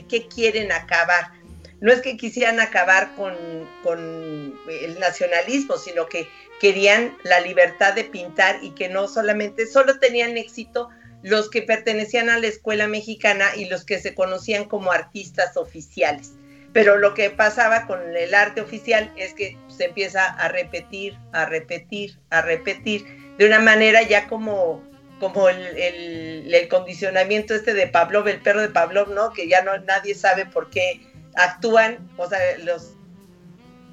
qué 0.07 0.27
quieren 0.27 0.71
acabar. 0.71 1.31
No 1.83 1.91
es 1.91 1.99
que 1.99 2.15
quisieran 2.15 2.61
acabar 2.61 3.13
con, 3.17 3.35
con 3.83 3.99
el 4.69 4.99
nacionalismo, 5.01 5.75
sino 5.75 6.05
que 6.05 6.29
querían 6.61 7.17
la 7.23 7.41
libertad 7.41 7.93
de 7.93 8.05
pintar 8.05 8.63
y 8.63 8.71
que 8.71 8.87
no 8.87 9.09
solamente, 9.09 9.67
solo 9.67 9.99
tenían 9.99 10.37
éxito 10.37 10.87
los 11.23 11.49
que 11.49 11.61
pertenecían 11.61 12.29
a 12.29 12.39
la 12.39 12.47
escuela 12.47 12.87
mexicana 12.87 13.47
y 13.57 13.65
los 13.65 13.83
que 13.83 13.99
se 13.99 14.15
conocían 14.15 14.63
como 14.63 14.93
artistas 14.93 15.57
oficiales. 15.57 16.31
Pero 16.71 16.97
lo 16.97 17.13
que 17.13 17.29
pasaba 17.31 17.85
con 17.85 18.15
el 18.15 18.33
arte 18.33 18.61
oficial 18.61 19.11
es 19.17 19.33
que 19.33 19.57
se 19.67 19.83
empieza 19.83 20.23
a 20.23 20.47
repetir, 20.47 21.17
a 21.33 21.45
repetir, 21.45 22.17
a 22.29 22.41
repetir, 22.41 23.35
de 23.37 23.45
una 23.45 23.59
manera 23.59 24.03
ya 24.03 24.29
como, 24.29 24.81
como 25.19 25.49
el, 25.49 26.67
condicionamiento 26.69 27.53
este 27.53 27.73
de 27.73 27.87
Pavlov, 27.87 28.29
el 28.29 28.39
perro 28.39 28.61
de 28.61 28.69
Pavlov, 28.69 29.09
¿no? 29.09 29.33
Que 29.33 29.49
ya 29.49 29.63
no 29.63 29.77
nadie 29.79 30.15
sabe 30.15 30.45
por 30.45 30.69
qué 30.69 31.01
actúan, 31.35 32.09
o 32.17 32.27
sea, 32.27 32.39
los 32.63 32.93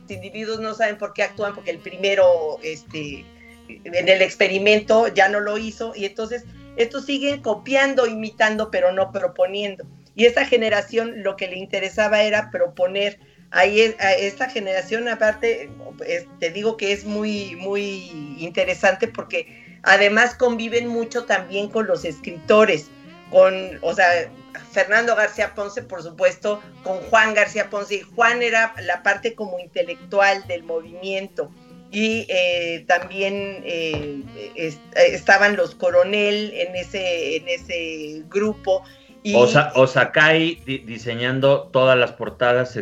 individuos 0.08 0.60
no 0.60 0.74
saben 0.74 0.98
por 0.98 1.12
qué 1.12 1.22
actúan 1.22 1.54
porque 1.54 1.70
el 1.70 1.78
primero, 1.78 2.58
este, 2.62 3.24
en 3.68 4.08
el 4.08 4.22
experimento 4.22 5.08
ya 5.08 5.28
no 5.28 5.40
lo 5.40 5.58
hizo 5.58 5.92
y 5.94 6.04
entonces 6.04 6.44
estos 6.76 7.04
siguen 7.04 7.42
copiando, 7.42 8.06
imitando, 8.06 8.70
pero 8.70 8.92
no 8.92 9.12
proponiendo. 9.12 9.84
Y 10.14 10.24
esta 10.24 10.44
generación 10.44 11.22
lo 11.22 11.36
que 11.36 11.48
le 11.48 11.56
interesaba 11.56 12.22
era 12.22 12.50
proponer. 12.50 13.18
Ahí 13.52 13.94
a 13.98 14.12
esta 14.12 14.48
generación 14.48 15.08
aparte, 15.08 15.70
te 16.38 16.50
digo 16.50 16.76
que 16.76 16.92
es 16.92 17.04
muy, 17.04 17.56
muy 17.56 18.36
interesante 18.38 19.08
porque 19.08 19.78
además 19.82 20.34
conviven 20.34 20.86
mucho 20.86 21.24
también 21.24 21.68
con 21.68 21.86
los 21.86 22.04
escritores, 22.04 22.86
con, 23.30 23.78
o 23.82 23.92
sea, 23.92 24.30
Fernando 24.72 25.16
García 25.16 25.54
Ponce, 25.54 25.82
por 25.82 26.02
supuesto, 26.02 26.62
con 26.82 26.98
Juan 26.98 27.34
García 27.34 27.70
Ponce. 27.70 27.96
Y 27.96 28.00
Juan 28.00 28.42
era 28.42 28.74
la 28.82 29.02
parte 29.02 29.34
como 29.34 29.58
intelectual 29.58 30.46
del 30.46 30.62
movimiento. 30.62 31.50
Y 31.90 32.26
eh, 32.28 32.84
también 32.86 33.62
eh, 33.64 34.22
estaban 34.94 35.56
los 35.56 35.74
coronel 35.74 36.52
en 36.54 36.76
ese, 36.76 37.36
en 37.36 37.48
ese 37.48 38.22
grupo 38.28 38.84
o 39.74 39.86
Sakai 39.86 40.62
diseñando 40.64 41.68
todas 41.72 41.98
las 41.98 42.12
portadas 42.12 42.78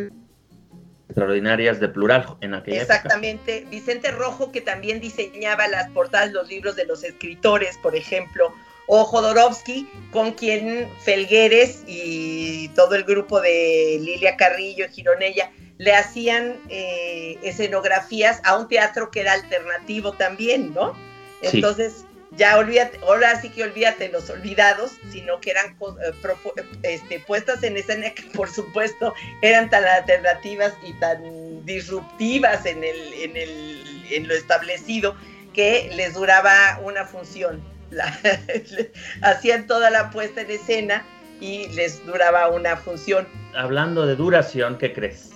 extraordinarias 1.07 1.79
de 1.79 1.89
plural 1.89 2.37
en 2.41 2.53
aquella 2.53 2.81
Exactamente. 2.81 3.65
Vicente 3.69 4.11
Rojo, 4.11 4.51
que 4.51 4.61
también 4.61 5.01
diseñaba 5.01 5.67
las 5.67 5.89
portadas, 5.89 6.31
los 6.31 6.47
libros 6.47 6.75
de 6.75 6.85
los 6.85 7.03
escritores, 7.03 7.77
por 7.77 7.95
ejemplo. 7.95 8.53
O 8.91 9.05
Jodorowsky, 9.05 9.87
con 10.11 10.31
quien 10.31 10.89
Felgueres 11.01 11.83
y 11.85 12.69
todo 12.69 12.95
el 12.95 13.03
grupo 13.03 13.39
de 13.39 13.99
Lilia 14.01 14.35
Carrillo, 14.35 14.87
Gironella, 14.89 15.51
le 15.77 15.93
hacían 15.93 16.59
eh, 16.69 17.37
escenografías 17.43 18.41
a 18.43 18.57
un 18.57 18.67
teatro 18.67 19.11
que 19.11 19.21
era 19.21 19.33
alternativo 19.33 20.13
también, 20.13 20.73
¿no? 20.73 20.95
Entonces, 21.43 22.03
ya 22.31 22.57
olvídate, 22.57 22.97
ahora 23.03 23.39
sí 23.39 23.49
que 23.49 23.61
olvídate 23.61 24.09
los 24.09 24.27
olvidados, 24.31 24.93
sino 25.11 25.39
que 25.39 25.51
eran 25.51 25.77
eh, 26.01 26.63
este, 26.81 27.19
puestas 27.19 27.61
en 27.61 27.77
escena 27.77 28.09
que 28.09 28.23
por 28.23 28.49
supuesto 28.49 29.13
eran 29.43 29.69
tan 29.69 29.85
alternativas 29.85 30.73
y 30.83 30.93
tan 30.93 31.63
disruptivas 31.63 32.65
en, 32.65 32.83
el, 32.83 33.13
en, 33.13 33.37
el, 33.37 34.03
en 34.09 34.27
lo 34.27 34.33
establecido 34.33 35.15
que 35.53 35.91
les 35.93 36.15
duraba 36.15 36.79
una 36.83 37.05
función. 37.05 37.61
hacían 39.21 39.67
toda 39.67 39.89
la 39.89 40.09
puesta 40.11 40.41
en 40.41 40.51
escena 40.51 41.03
y 41.41 41.67
les 41.69 42.05
duraba 42.05 42.49
una 42.49 42.77
función. 42.77 43.27
Hablando 43.55 44.05
de 44.05 44.15
duración, 44.15 44.77
¿qué 44.77 44.93
crees? 44.93 45.31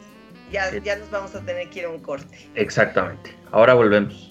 Ya, 0.51 0.71
ya 0.77 0.95
nos 0.97 1.09
vamos 1.09 1.33
a 1.35 1.41
tener 1.41 1.69
que 1.69 1.79
ir 1.79 1.85
a 1.85 1.89
un 1.89 1.99
corte. 1.99 2.47
Exactamente. 2.55 3.35
Ahora 3.51 3.73
volvemos. 3.73 4.29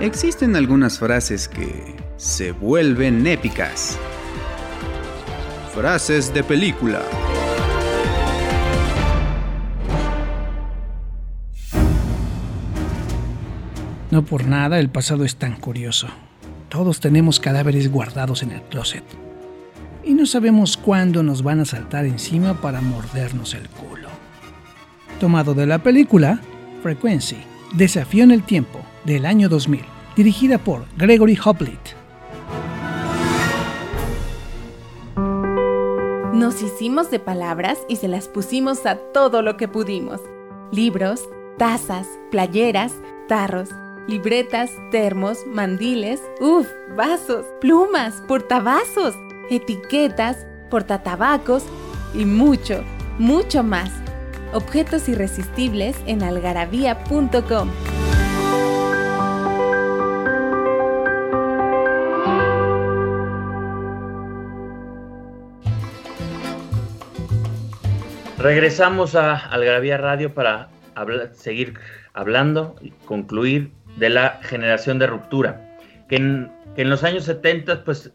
Existen 0.00 0.54
algunas 0.54 1.00
frases 1.00 1.48
que 1.48 1.96
se 2.16 2.52
vuelven 2.52 3.26
épicas. 3.26 3.98
Frases 5.74 6.32
de 6.32 6.44
película. 6.44 7.02
No 14.10 14.24
por 14.24 14.46
nada 14.46 14.78
el 14.78 14.88
pasado 14.88 15.24
es 15.24 15.36
tan 15.36 15.56
curioso. 15.56 16.08
Todos 16.70 17.00
tenemos 17.00 17.40
cadáveres 17.40 17.90
guardados 17.90 18.42
en 18.42 18.52
el 18.52 18.62
closet. 18.62 19.04
Y 20.02 20.14
no 20.14 20.24
sabemos 20.24 20.78
cuándo 20.78 21.22
nos 21.22 21.42
van 21.42 21.60
a 21.60 21.66
saltar 21.66 22.06
encima 22.06 22.60
para 22.60 22.80
mordernos 22.80 23.52
el 23.52 23.68
culo. 23.68 24.08
Tomado 25.20 25.52
de 25.52 25.66
la 25.66 25.82
película 25.82 26.40
Frequency, 26.82 27.36
Desafío 27.74 28.24
en 28.24 28.30
el 28.30 28.44
Tiempo, 28.44 28.80
del 29.04 29.26
año 29.26 29.50
2000, 29.50 29.82
dirigida 30.16 30.56
por 30.56 30.86
Gregory 30.96 31.36
Hoblit. 31.36 31.78
Nos 36.32 36.62
hicimos 36.62 37.10
de 37.10 37.18
palabras 37.18 37.78
y 37.88 37.96
se 37.96 38.08
las 38.08 38.28
pusimos 38.28 38.86
a 38.86 38.96
todo 39.12 39.42
lo 39.42 39.56
que 39.58 39.68
pudimos. 39.68 40.20
Libros, 40.72 41.28
tazas, 41.58 42.06
playeras, 42.30 42.94
tarros, 43.26 43.70
libretas, 44.08 44.72
termos, 44.90 45.46
mandiles, 45.46 46.20
uff, 46.40 46.66
vasos, 46.96 47.44
plumas, 47.60 48.14
portavasos, 48.26 49.14
etiquetas, 49.50 50.46
portatabacos 50.70 51.62
y 52.14 52.24
mucho, 52.24 52.82
mucho 53.18 53.62
más. 53.62 53.90
Objetos 54.54 55.10
irresistibles 55.10 55.94
en 56.06 56.22
algarabía.com. 56.22 57.68
Regresamos 68.38 69.14
a 69.14 69.34
Algarabía 69.34 69.98
Radio 69.98 70.32
para 70.32 70.70
seguir 71.34 71.74
hablando, 72.14 72.76
y 72.80 72.90
concluir 73.04 73.72
de 73.98 74.10
la 74.10 74.40
generación 74.42 74.98
de 74.98 75.06
ruptura, 75.06 75.60
que 76.08 76.16
en, 76.16 76.50
los 76.76 77.04
años 77.04 77.24
70 77.24 77.84
pues 77.84 78.12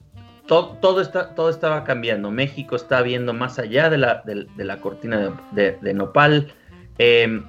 todo, 0.48 1.02
está, 1.02 1.36
todo 1.36 1.50
estaba 1.50 1.84
cambiando. 1.84 2.32
México 2.32 2.76
está 2.76 3.02
viendo 3.02 3.34
más 3.34 3.60
allá 3.60 3.90
de 3.90 3.98
la, 3.98 4.24
de, 4.26 4.64
la 4.64 4.78
cortina 4.78 5.34
de, 5.52 5.94
nopal. 5.94 6.54
Em, 6.98 7.44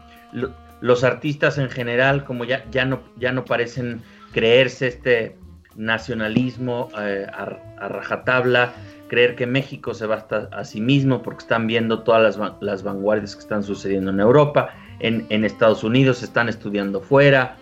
los 0.81 1.05
artistas 1.05 1.59
en 1.59 1.71
general, 1.71 2.25
como 2.25 2.45
ya, 2.45 2.65
ya, 2.71 2.85
no, 2.85 3.01
ya 3.19 3.33
no 3.33 3.45
parecen 3.45 4.03
creerse 4.33 4.89
este 4.89 5.37
nacionalismo 5.77 6.89
eh, 6.99 7.27
a, 7.33 7.89
rajatabla, 7.89 8.73
creer 9.09 9.37
que 9.37 9.47
México 9.47 9.95
se 9.95 10.07
basta 10.07 10.49
a 10.53 10.65
sí 10.65 10.81
mismo 10.81 11.23
porque 11.23 11.41
están 11.41 11.67
viendo 11.67 12.03
todas 12.03 12.39
las, 12.61 12.83
vanguardias 12.83 13.35
que 13.35 13.41
están 13.41 13.63
sucediendo 13.63 14.11
en 14.11 14.21
Europa, 14.21 14.71
en, 15.01 15.45
Estados 15.45 15.85
Unidos, 15.85 16.23
están 16.23 16.49
estudiando 16.49 17.01
fuera, 17.01 17.57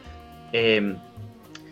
em, 0.53 0.97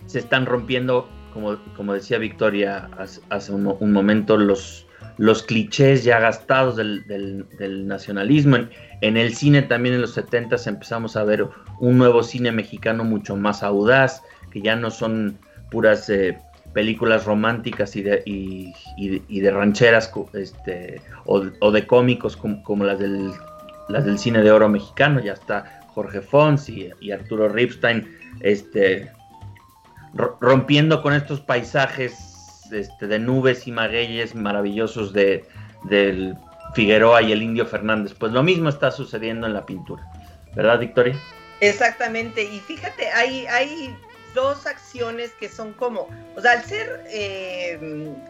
se 0.07 0.19
están 0.19 0.47
rompiendo 0.47 1.09
como, 1.33 1.57
como 1.77 1.95
decía 1.95 2.19
Victoria 2.19 2.89
hace, 3.29 3.53
un, 3.53 3.93
momento, 3.93 4.37
los, 4.37 4.87
los 5.17 5.43
clichés 5.43 6.05
ya 6.05 6.19
gastados 6.19 6.77
del, 6.77 7.47
nacionalismo. 7.87 8.57
En, 9.01 9.17
el 9.17 9.35
cine 9.35 9.63
también 9.63 9.95
en 9.95 10.01
los 10.01 10.15
70 10.15 10.57
empezamos 10.67 11.17
a 11.17 11.25
ver 11.25 11.47
un 11.79 11.99
nuevo 11.99 12.23
cine 12.23 12.53
mexicano 12.53 13.05
mucho 13.05 13.37
más 13.37 13.63
audaz, 13.63 14.23
que 14.51 14.61
ya 14.61 14.77
no 14.77 14.91
son 14.91 15.39
puras 15.71 16.11
eh, 16.11 16.37
películas 16.73 17.25
románticas 17.25 17.97
y 17.97 18.03
de, 18.03 18.23
y, 18.27 19.41
de 19.41 19.51
rancheras 19.51 20.13
este, 20.35 21.01
o, 21.25 21.71
de 21.71 21.87
cómicos 21.87 22.37
como, 22.37 22.85
las, 22.85 22.99
del, 22.99 23.31
las 23.89 24.05
del 24.05 24.19
cine 24.19 24.43
de 24.43 24.51
oro 24.51 24.69
mexicano. 24.69 25.21
Ya 25.21 25.33
está 25.33 25.81
Jorge 25.89 26.21
Fons 26.21 26.69
y, 26.69 27.13
Arturo 27.13 27.49
Ripstein 27.49 28.20
este, 28.41 29.11
rompiendo 30.41 31.03
con 31.03 31.15
estos 31.15 31.41
paisajes 31.41 32.15
este, 32.73 33.07
de 33.07 33.19
nubes 33.19 33.67
y 33.67 33.73
magueyes 33.73 34.35
maravillosos 34.35 35.13
de, 35.13 35.45
del 35.85 36.37
Figueroa 36.75 37.23
y 37.23 37.33
el 37.33 37.43
Indio 37.43 37.67
Fernández. 37.67 38.15
Pues 38.15 38.33
lo 38.33 38.43
mismo 38.43 38.69
está 38.69 38.91
sucediendo 38.91 39.47
en 39.47 39.55
la 39.55 39.67
pintura, 39.67 40.05
¿verdad, 40.55 40.79
Victoria? 40.79 41.19
Exactamente, 41.61 42.43
y 42.43 42.61
fíjate, 42.61 43.09
hay, 43.11 43.47
hay 43.47 43.95
dos 44.35 44.67
acciones 44.67 45.33
que 45.33 45.49
son 45.49 45.73
como, 45.75 46.09
o 46.37 46.41
sea, 46.41 46.53
al 46.53 46.65
ser 46.65 47.05
eh, 47.09 47.79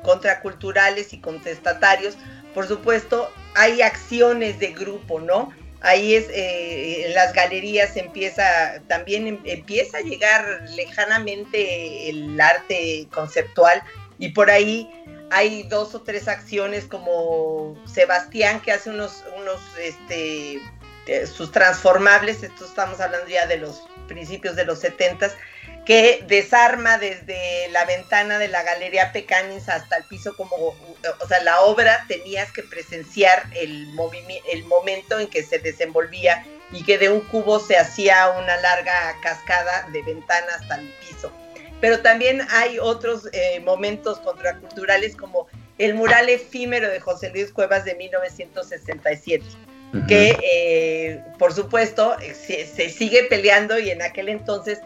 contraculturales 0.02 1.12
y 1.12 1.20
contestatarios, 1.20 2.16
por 2.54 2.66
supuesto, 2.66 3.30
hay 3.54 3.82
acciones 3.82 4.58
de 4.58 4.72
grupo, 4.72 5.20
¿no? 5.20 5.52
Ahí 5.81 6.14
es 6.14 6.29
eh, 6.31 7.07
en 7.07 7.14
las 7.14 7.33
galerías 7.33 7.97
empieza 7.97 8.81
también 8.87 9.27
em, 9.27 9.38
empieza 9.45 9.99
a 9.99 10.03
llegar 10.03 10.62
lejanamente 10.77 12.09
el 12.09 12.40
arte 12.40 13.09
conceptual 13.12 13.83
y 14.19 14.31
por 14.31 14.51
ahí 14.51 14.88
hay 15.31 15.62
dos 15.64 15.95
o 15.95 16.03
tres 16.03 16.29
acciones 16.29 16.85
como 16.85 17.77
Sebastián 17.87 18.61
que 18.61 18.73
hace 18.73 18.90
unos 18.90 19.25
unos 19.37 19.61
este 19.79 20.61
sus 21.27 21.51
transformables 21.51 22.43
esto 22.43 22.64
estamos 22.64 23.01
hablando 23.01 23.29
ya 23.29 23.47
de 23.47 23.57
los 23.57 23.83
principios 24.07 24.57
de 24.57 24.64
los 24.64 24.81
setentas 24.81 25.35
que 25.90 26.22
desarma 26.29 26.98
desde 26.98 27.68
la 27.72 27.85
ventana 27.85 28.38
de 28.38 28.46
la 28.46 28.62
Galería 28.62 29.11
Pecanis 29.11 29.68
hasta 29.68 29.96
el 29.96 30.05
piso 30.05 30.37
como, 30.37 30.55
o 30.57 31.26
sea, 31.26 31.42
la 31.42 31.62
obra 31.62 32.05
tenías 32.07 32.53
que 32.53 32.62
presenciar 32.62 33.42
el, 33.57 33.88
el 34.53 34.64
momento 34.66 35.18
en 35.18 35.26
que 35.26 35.42
se 35.42 35.59
desenvolvía 35.59 36.46
y 36.70 36.85
que 36.85 36.96
de 36.96 37.09
un 37.09 37.18
cubo 37.22 37.59
se 37.59 37.76
hacía 37.76 38.31
una 38.38 38.57
larga 38.59 39.16
cascada 39.20 39.88
de 39.92 40.00
ventana 40.03 40.46
hasta 40.61 40.76
el 40.76 40.94
piso. 41.00 41.33
Pero 41.81 41.98
también 41.98 42.46
hay 42.50 42.79
otros 42.79 43.29
eh, 43.33 43.59
momentos 43.59 44.20
contraculturales 44.20 45.16
como 45.16 45.48
el 45.79 45.94
mural 45.94 46.29
efímero 46.29 46.88
de 46.88 47.00
José 47.00 47.31
Luis 47.31 47.50
Cuevas 47.50 47.85
de 47.85 47.96
1967 47.96 49.44
que 50.07 50.38
eh, 50.44 51.24
por 51.37 51.53
supuesto 51.53 52.16
se, 52.33 52.90
sigue 52.90 53.24
peleando 53.24 53.76
y 53.76 53.90
en 53.90 54.03
aquel 54.03 54.29
entonces 54.29 54.79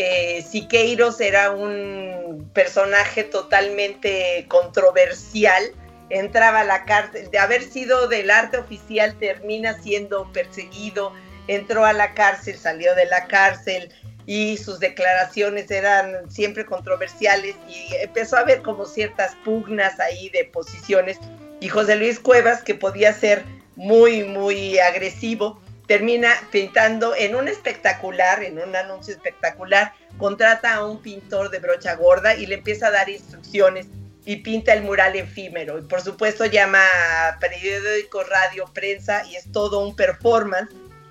eh, 0.00 0.44
Siqueiros 0.48 1.20
era 1.20 1.50
un 1.50 2.48
personaje 2.54 3.24
totalmente 3.24 4.46
controversial, 4.46 5.64
entraba 6.08 6.60
a 6.60 6.64
la 6.64 6.84
cárcel, 6.84 7.28
de 7.32 7.38
haber 7.40 7.64
sido 7.64 8.06
del 8.06 8.30
arte 8.30 8.58
oficial 8.58 9.18
termina 9.18 9.74
siendo 9.82 10.32
perseguido, 10.32 11.12
entró 11.48 11.84
a 11.84 11.92
la 11.92 12.14
cárcel, 12.14 12.56
salió 12.56 12.94
de 12.94 13.06
la 13.06 13.26
cárcel 13.26 13.92
y 14.24 14.56
sus 14.58 14.78
declaraciones 14.78 15.68
eran 15.68 16.30
siempre 16.30 16.64
controversiales 16.64 17.56
y 17.68 17.92
empezó 17.96 18.36
a 18.36 18.40
haber 18.40 18.62
como 18.62 18.84
ciertas 18.84 19.34
pugnas 19.44 19.98
ahí 19.98 20.28
de 20.28 20.44
posiciones. 20.44 21.18
Y 21.58 21.70
José 21.70 21.96
Luis 21.96 22.20
Cuevas, 22.20 22.62
que 22.62 22.76
podía 22.76 23.12
ser 23.12 23.42
muy, 23.74 24.22
muy 24.22 24.78
agresivo, 24.78 25.60
termina 25.88 26.30
pintando 26.52 27.16
en 27.16 27.34
un 27.34 27.48
espectacular, 27.48 28.44
en 28.44 28.58
un 28.58 28.76
anuncio 28.76 29.14
espectacular, 29.14 29.94
contrata 30.18 30.74
a 30.74 30.84
un 30.84 31.00
pintor 31.00 31.50
de 31.50 31.58
brocha 31.58 31.96
gorda 31.96 32.34
y 32.34 32.46
le 32.46 32.56
empieza 32.56 32.88
a 32.88 32.90
dar 32.90 33.08
instrucciones 33.08 33.86
y 34.26 34.36
pinta 34.36 34.74
el 34.74 34.82
mural 34.82 35.16
efímero. 35.16 35.78
Y 35.78 35.82
por 35.82 36.02
supuesto 36.02 36.44
llama 36.44 36.84
a 36.84 37.38
periódico, 37.40 38.22
radio, 38.22 38.70
prensa 38.74 39.24
y 39.24 39.36
es 39.36 39.50
todo 39.50 39.80
un 39.80 39.96
performance 39.96 40.68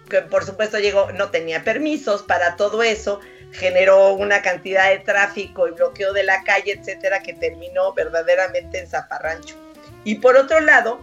que 0.08 0.22
por 0.22 0.46
supuesto 0.46 0.78
llegó, 0.78 1.12
no 1.12 1.32
tenía 1.32 1.64
permisos 1.64 2.22
para 2.22 2.56
todo 2.56 2.84
eso, 2.84 3.20
generó 3.52 4.14
una 4.14 4.44
cantidad 4.44 4.90
de 4.90 5.00
tráfico 5.00 5.68
y 5.68 5.72
bloqueo 5.72 6.14
de 6.14 6.24
la 6.24 6.44
calle, 6.44 6.74
etcétera, 6.74 7.22
que 7.24 7.34
terminó 7.34 7.94
verdaderamente 7.94 8.80
en 8.80 8.88
zaparrancho. 8.88 9.56
Y 10.04 10.16
por 10.16 10.38
otro 10.38 10.60
lado, 10.62 11.00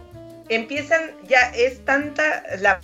empiezan, 0.49 1.11
ya 1.27 1.51
es 1.53 1.83
tanta 1.85 2.43
la 2.59 2.79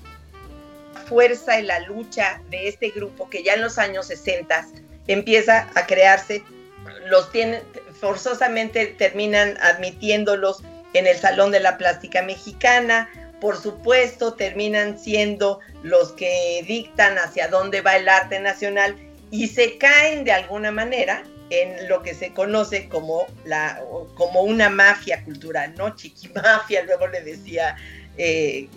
fuerza 1.11 1.59
y 1.59 1.63
la 1.63 1.81
lucha 1.81 2.41
de 2.49 2.69
este 2.69 2.89
grupo 2.89 3.29
que 3.29 3.43
ya 3.43 3.55
en 3.55 3.61
los 3.61 3.77
años 3.77 4.07
60 4.07 4.65
empieza 5.07 5.67
a 5.75 5.85
crearse, 5.85 6.41
los 7.07 7.29
tienen, 7.33 7.61
forzosamente 7.99 8.87
terminan 8.87 9.57
admitiéndolos 9.61 10.63
en 10.93 11.07
el 11.07 11.17
Salón 11.17 11.51
de 11.51 11.59
la 11.59 11.77
Plástica 11.77 12.21
Mexicana, 12.21 13.09
por 13.41 13.61
supuesto 13.61 14.35
terminan 14.35 14.97
siendo 14.97 15.59
los 15.83 16.13
que 16.13 16.63
dictan 16.65 17.17
hacia 17.17 17.49
dónde 17.49 17.81
va 17.81 17.97
el 17.97 18.07
arte 18.07 18.39
nacional 18.39 18.95
y 19.31 19.47
se 19.47 19.77
caen 19.77 20.23
de 20.23 20.31
alguna 20.31 20.71
manera 20.71 21.23
en 21.49 21.89
lo 21.89 22.03
que 22.03 22.13
se 22.13 22.31
conoce 22.31 22.87
como, 22.87 23.25
la, 23.43 23.83
como 24.15 24.43
una 24.43 24.69
mafia 24.69 25.25
cultural, 25.25 25.73
¿no? 25.75 25.93
Chiquimafia, 25.93 26.83
luego 26.83 27.07
le 27.07 27.21
decía 27.21 27.75
eh, 28.17 28.69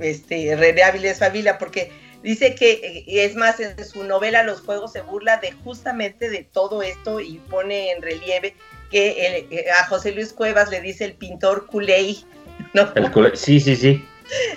este, 0.00 0.54
René 0.56 0.82
Avilés 0.82 1.18
Favila, 1.18 1.58
porque 1.58 1.90
dice 2.22 2.54
que, 2.54 2.72
eh, 2.72 3.04
es 3.06 3.36
más, 3.36 3.60
en 3.60 3.82
su 3.84 4.04
novela 4.04 4.42
Los 4.42 4.60
Juegos 4.60 4.92
se 4.92 5.02
burla 5.02 5.38
de 5.38 5.52
justamente 5.52 6.30
de 6.30 6.44
todo 6.44 6.82
esto 6.82 7.20
y 7.20 7.38
pone 7.50 7.92
en 7.92 8.02
relieve 8.02 8.54
que 8.90 9.46
eh, 9.50 9.66
a 9.70 9.86
José 9.86 10.12
Luis 10.12 10.32
Cuevas 10.32 10.70
le 10.70 10.80
dice 10.80 11.04
el 11.04 11.14
pintor 11.14 11.66
culey, 11.66 12.24
¿no? 12.72 12.92
sí, 13.34 13.60
sí, 13.60 13.76
sí. 13.76 14.04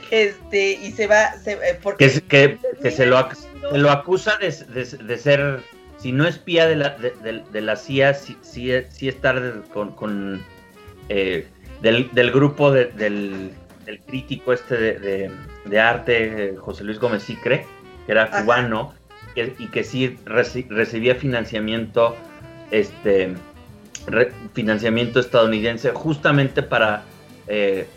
Este, 0.09 0.71
y 0.71 0.91
se 0.91 1.05
va, 1.05 1.33
porque... 1.83 2.11
Que, 2.27 2.57
que, 2.81 2.91
se, 2.91 3.05
lo, 3.05 3.29
lo 3.71 3.91
acusa 3.91 4.37
de, 4.37 4.49
de 4.49 5.17
ser 5.17 5.63
si 5.99 6.13
no 6.13 6.25
espía 6.25 6.67
de 6.67 6.77
la, 6.77 6.97
de, 6.97 7.61
la 7.61 7.75
CIA, 7.75 8.13
sí, 8.13 8.37
sí, 8.41 9.07
estar 9.07 9.63
con, 9.71 10.41
eh, 11.09 11.45
del, 11.81 12.31
grupo 12.31 12.71
del, 12.71 13.51
crítico 13.97 14.53
este 14.53 14.75
de, 15.65 15.79
arte, 15.79 16.55
José 16.59 16.83
Luis 16.83 16.99
Gómez 16.99 17.23
Sicre, 17.23 17.65
que 18.05 18.11
era 18.11 18.29
cubano, 18.29 18.93
y 19.35 19.67
que 19.67 19.83
sí 19.83 20.17
recibía 20.25 21.15
financiamiento, 21.15 22.15
este, 22.71 23.33
financiamiento 24.53 25.19
estadounidense 25.19 25.91
justamente 25.91 26.61
para, 26.61 27.03
eh, 27.47 27.87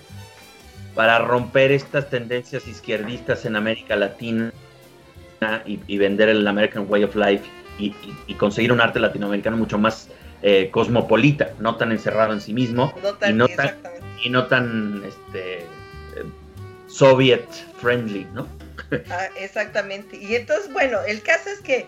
para 0.95 1.19
romper 1.19 1.73
estas 1.73 2.09
tendencias 2.09 2.67
izquierdistas 2.67 3.45
en 3.45 3.57
América 3.57 3.97
Latina 3.97 4.53
y, 5.67 5.81
y 5.87 5.99
vender 5.99 6.29
el 6.29 6.47
American 6.47 6.87
Way 6.89 7.05
of 7.05 7.17
Life 7.17 7.45
y, 7.79 8.35
conseguir 8.35 8.73
un 8.73 8.81
arte 8.81 8.99
latinoamericano 8.99 9.57
mucho 9.57 9.79
más 9.79 10.09
eh, 10.43 10.71
cosmopolita, 10.71 11.51
no 11.61 11.77
tan 11.77 11.93
encerrado 11.93 12.33
en 12.33 12.41
sí 12.41 12.53
mismo 12.53 12.93
y, 13.29 13.33
no 13.33 13.49
tan, 13.49 13.77
y 14.25 14.31
no 14.31 14.47
tan 14.47 15.03
este, 15.07 15.67
soviet 16.93 17.49
friendly, 17.81 18.27
¿no? 18.33 18.47
Ah, 19.11 19.29
exactamente. 19.39 20.17
Y 20.17 20.35
entonces, 20.35 20.71
bueno, 20.73 21.01
el 21.07 21.23
caso 21.23 21.49
es 21.49 21.61
que 21.61 21.87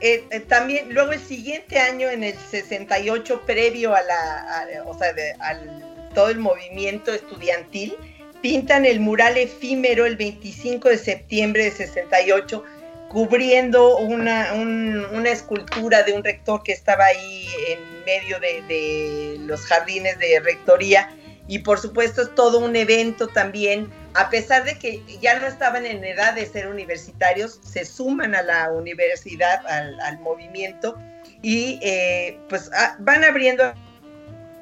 eh, 0.00 0.24
también 0.48 0.92
luego 0.92 1.12
el 1.12 1.20
siguiente 1.20 1.78
año, 1.78 2.08
en 2.08 2.24
el 2.24 2.34
68, 2.34 3.42
previo 3.46 3.94
a 3.94 4.02
la, 4.02 4.66
o 4.86 4.98
sea, 4.98 5.14
al 5.40 6.10
todo 6.14 6.28
el 6.30 6.38
movimiento 6.38 7.12
estudiantil, 7.12 7.94
pintan 8.42 8.84
el 8.84 9.00
mural 9.00 9.36
efímero 9.36 10.06
el 10.06 10.16
25 10.16 10.88
de 10.88 10.98
septiembre 10.98 11.64
de 11.64 11.70
68, 11.70 12.64
cubriendo 13.08 13.98
una, 13.98 14.52
una 14.54 15.30
escultura 15.30 16.02
de 16.02 16.12
un 16.12 16.24
rector 16.24 16.62
que 16.62 16.72
estaba 16.72 17.04
ahí 17.04 17.48
en 17.68 18.04
medio 18.04 18.40
de, 18.40 18.62
de 18.62 19.36
los 19.40 19.60
jardines 19.66 20.18
de 20.18 20.40
rectoría. 20.40 21.14
Y 21.46 21.60
por 21.60 21.78
supuesto 21.80 22.22
es 22.22 22.34
todo 22.34 22.58
un 22.58 22.76
evento 22.76 23.26
también, 23.28 23.90
a 24.14 24.30
pesar 24.30 24.64
de 24.64 24.78
que 24.78 25.02
ya 25.20 25.38
no 25.38 25.46
estaban 25.46 25.86
en 25.86 26.04
edad 26.04 26.34
de 26.34 26.46
ser 26.46 26.68
universitarios, 26.68 27.60
se 27.62 27.84
suman 27.84 28.34
a 28.34 28.42
la 28.42 28.70
universidad, 28.70 29.64
al, 29.66 30.18
movimiento, 30.18 30.98
y 31.42 31.78
eh, 31.82 32.38
pues 32.48 32.70
ah, 32.74 32.96
van 32.98 33.24
abriendo 33.24 33.72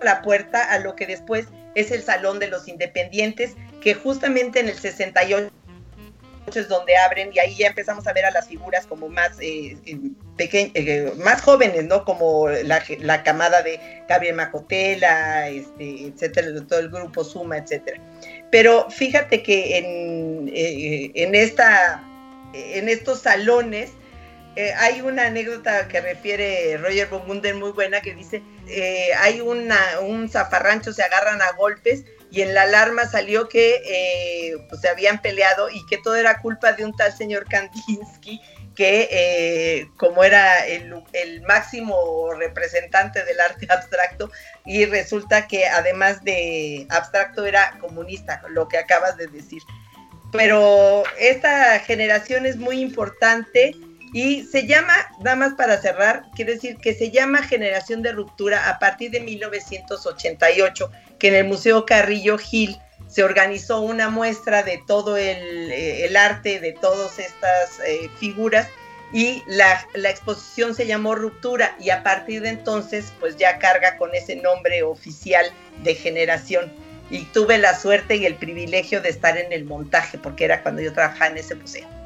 la 0.03 0.23
puerta 0.23 0.71
a 0.71 0.79
lo 0.79 0.95
que 0.95 1.07
después 1.07 1.47
es 1.75 1.91
el 1.91 2.03
Salón 2.03 2.39
de 2.39 2.49
los 2.49 2.69
Independientes, 2.69 3.55
que 3.81 3.95
justamente 3.95 4.61
en 4.61 4.69
el 4.69 4.79
68 4.79 5.51
es 6.55 6.69
donde 6.69 6.97
abren 6.97 7.31
y 7.33 7.39
ahí 7.39 7.55
ya 7.57 7.69
empezamos 7.69 8.07
a 8.07 8.13
ver 8.13 8.25
a 8.25 8.31
las 8.31 8.49
figuras 8.49 8.87
como 8.87 9.09
más 9.09 9.39
eh, 9.41 9.77
eh, 9.85 11.13
más 11.19 11.43
jóvenes, 11.43 11.85
¿no? 11.85 12.05
Como 12.05 12.49
la, 12.49 13.23
camada 13.23 13.63
de 13.63 14.03
Gabriel 14.09 14.37
Macotela, 14.37 15.49
este, 15.49 16.07
etcétera, 16.07 16.49
todo 16.67 16.79
el 16.79 16.91
grupo 16.91 17.25
Suma, 17.25 17.59
etcétera. 17.59 18.01
Pero 18.51 18.91
fíjate 18.91 19.43
que 19.43 19.79
en, 19.79 20.51
en, 20.55 21.35
esta, 21.35 22.03
en 22.55 22.89
estos 22.89 23.21
salones 23.21 23.91
eh, 24.57 24.73
hay 24.77 25.03
una 25.03 25.27
anécdota 25.27 25.87
que 25.89 26.01
refiere 26.01 26.77
Roger 26.79 27.09
Bomunder 27.09 27.55
muy 27.55 27.71
buena 27.71 28.01
que 28.01 28.15
dice, 28.15 28.43
eh, 28.67 29.11
hay 29.19 29.41
una, 29.41 29.79
un 30.01 30.29
zafarrancho, 30.29 30.93
se 30.93 31.03
agarran 31.03 31.41
a 31.43 31.53
golpes 31.53 32.05
y 32.31 32.43
en 32.43 32.55
la 32.55 32.63
alarma 32.63 33.07
salió 33.07 33.49
que 33.49 33.83
eh, 33.85 34.57
pues, 34.69 34.81
se 34.81 34.89
habían 34.89 35.21
peleado 35.21 35.71
y 35.71 35.85
que 35.87 35.99
todo 35.99 36.17
era 36.17 36.41
culpa 36.41 36.73
de 36.73 36.85
un 36.85 36.95
tal 36.95 37.17
señor 37.17 37.47
Kandinsky 37.49 38.41
que 38.75 39.89
como 39.97 40.23
era 40.23 40.65
el, 40.65 41.43
máximo 41.43 42.33
representante 42.35 43.25
del 43.25 43.41
arte 43.41 43.67
abstracto 43.71 44.31
y 44.65 44.85
resulta 44.85 45.49
que 45.49 45.67
además 45.67 46.23
de 46.23 46.87
abstracto 46.89 47.45
era 47.45 47.77
comunista, 47.81 48.41
lo 48.51 48.69
que 48.69 48.79
acabas 48.79 49.17
de 49.17 49.27
decir. 49.27 49.63
Pero 50.31 51.03
esta 51.19 51.81
generación 51.81 52.47
es 52.47 52.57
muy 52.57 52.81
importante 52.81 53.75
y 54.13 54.45
se 54.45 54.67
llama, 54.67 54.95
nada 55.21 55.37
más 55.37 55.55
para 55.55 55.81
cerrar, 55.81 56.25
quiero 56.35 56.53
decir 56.53 56.79
que 56.79 56.95
se 56.95 57.11
llama 57.11 57.43
Generación 57.43 58.03
de 58.03 58.13
Ruptura 58.13 58.71
a 58.71 58.79
partir 58.79 59.11
de 59.11 59.21
1988, 59.21 60.91
que 61.19 61.29
en 61.29 61.35
el 61.35 61.45
Museo 61.45 61.85
Carrillo 61.85 62.39
Gil 62.39 62.79
se 63.07 63.23
organizó 63.23 63.81
una 63.81 64.09
muestra 64.09 64.63
de 64.63 64.83
todo 64.87 65.17
el, 65.17 65.71
eh, 65.73 66.11
arte, 66.17 66.61
de 66.61 66.73
todas 66.73 67.19
estas 67.19 67.81
eh, 67.87 68.11
figuras, 68.19 68.69
y 69.13 69.43
la, 69.47 69.87
la, 69.95 70.11
exposición 70.11 70.75
se 70.75 70.87
llamó 70.87 71.15
Ruptura, 71.15 71.75
y 71.81 71.91
a 71.91 72.03
partir 72.03 72.43
de 72.43 72.51
entonces, 72.51 73.13
pues 73.21 73.37
ya 73.37 73.59
carga 73.59 73.97
con 73.97 74.15
ese 74.15 74.37
nombre 74.37 74.83
oficial 74.83 75.47
de 75.83 75.95
generación. 75.95 76.71
Y 77.11 77.25
tuve 77.25 77.57
la 77.57 77.75
suerte 77.75 78.17
y 78.17 78.27
el 78.27 78.35
privilegio 78.35 79.01
de 79.01 79.09
estar 79.09 79.39
en 79.39 79.51
el 79.51 79.65
montaje, 79.65 80.19
porque 80.19 80.45
era 80.45 80.63
cuando 80.63 80.83
yo 80.83 80.93
trabajaba 80.93 81.31
en 81.31 81.39
ese 81.39 81.55
museo. 81.55 81.98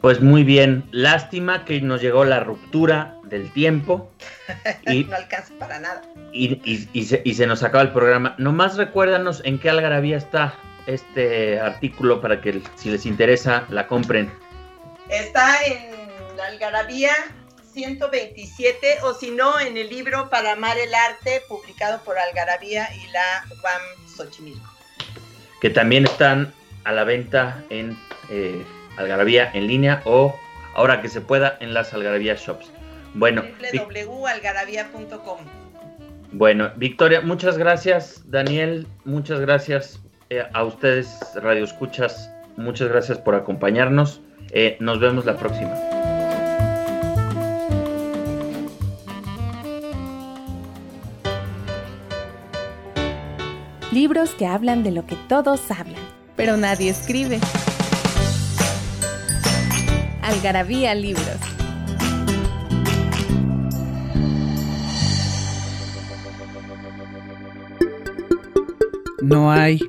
Pues 0.00 0.20
muy 0.20 0.44
bien, 0.44 0.84
lástima 0.92 1.64
que 1.64 1.80
nos 1.80 2.00
llegó 2.00 2.24
la 2.24 2.40
ruptura 2.40 3.16
del 3.24 3.52
tiempo. 3.52 4.10
Y, 4.86 5.04
no 5.04 5.16
alcanza 5.16 5.52
para 5.58 5.78
nada. 5.78 6.02
Y, 6.32 7.04
se, 7.04 7.46
nos 7.46 7.62
acaba 7.62 7.82
el 7.82 7.92
programa. 7.92 8.34
Nomás 8.38 8.76
recuérdanos 8.76 9.42
en 9.44 9.58
qué 9.58 9.68
algarabía 9.68 10.16
está 10.16 10.54
este 10.86 11.60
artículo 11.60 12.22
para 12.22 12.40
que 12.40 12.62
si 12.76 12.90
les 12.90 13.04
interesa 13.04 13.66
la 13.68 13.86
compren. 13.86 14.32
Está 15.10 15.62
en 15.64 16.36
la 16.36 16.46
algarabía 16.46 17.12
127 17.74 18.98
o 19.02 19.12
si 19.12 19.30
no 19.30 19.60
en 19.60 19.76
el 19.76 19.88
libro 19.88 20.28
Para 20.30 20.52
amar 20.52 20.78
el 20.78 20.94
arte 20.94 21.42
publicado 21.48 22.02
por 22.04 22.18
Algarabía 22.18 22.88
y 22.94 23.10
la 23.12 23.44
UAM 23.62 24.08
Xochimilco. 24.16 24.68
Que 25.60 25.70
también 25.70 26.04
están 26.04 26.54
a 26.84 26.92
la 26.92 27.04
venta 27.04 27.62
en... 27.68 27.98
Eh, 28.30 28.64
Algarabía 28.98 29.50
en 29.54 29.66
línea 29.66 30.02
o 30.04 30.38
ahora 30.74 31.00
que 31.00 31.08
se 31.08 31.20
pueda 31.20 31.56
en 31.60 31.72
las 31.72 31.94
Algarabía 31.94 32.34
Shops. 32.34 32.70
Bueno, 33.14 33.42
www.algarabía.com. 33.72 35.38
Bueno, 36.32 36.70
Victoria, 36.76 37.20
muchas 37.22 37.56
gracias. 37.56 38.22
Daniel, 38.30 38.86
muchas 39.04 39.40
gracias 39.40 40.00
eh, 40.30 40.44
a 40.52 40.64
ustedes, 40.64 41.18
Radio 41.34 41.64
Escuchas. 41.64 42.30
Muchas 42.56 42.88
gracias 42.88 43.18
por 43.18 43.34
acompañarnos. 43.34 44.20
Eh, 44.50 44.76
nos 44.80 45.00
vemos 45.00 45.24
la 45.24 45.36
próxima. 45.36 45.74
Libros 53.92 54.30
que 54.30 54.46
hablan 54.46 54.82
de 54.82 54.90
lo 54.90 55.06
que 55.06 55.16
todos 55.28 55.70
hablan, 55.70 56.02
pero 56.36 56.56
nadie 56.56 56.90
escribe. 56.90 57.40
Algarabía 60.22 60.94
Libros. 60.94 61.24
No 69.22 69.50
hay 69.50 69.80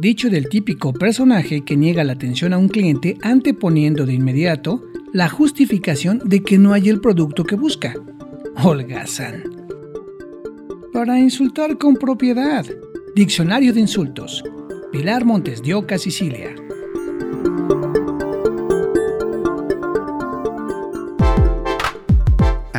dicho 0.00 0.28
del 0.28 0.48
típico 0.48 0.92
personaje 0.92 1.64
que 1.64 1.76
niega 1.76 2.02
la 2.02 2.14
atención 2.14 2.52
a 2.52 2.58
un 2.58 2.68
cliente 2.68 3.16
anteponiendo 3.22 4.04
de 4.04 4.14
inmediato 4.14 4.82
la 5.12 5.28
justificación 5.28 6.20
de 6.24 6.42
que 6.42 6.58
no 6.58 6.72
hay 6.72 6.88
el 6.88 7.00
producto 7.00 7.44
que 7.44 7.54
busca. 7.54 7.94
Holgazán. 8.56 9.44
Para 10.92 11.18
insultar 11.18 11.78
con 11.78 11.96
propiedad. 11.96 12.66
Diccionario 13.14 13.72
de 13.72 13.80
insultos. 13.80 14.42
Pilar 14.90 15.24
Montes 15.24 15.62
de 15.62 15.74
Oca, 15.74 15.98
Sicilia. 15.98 16.54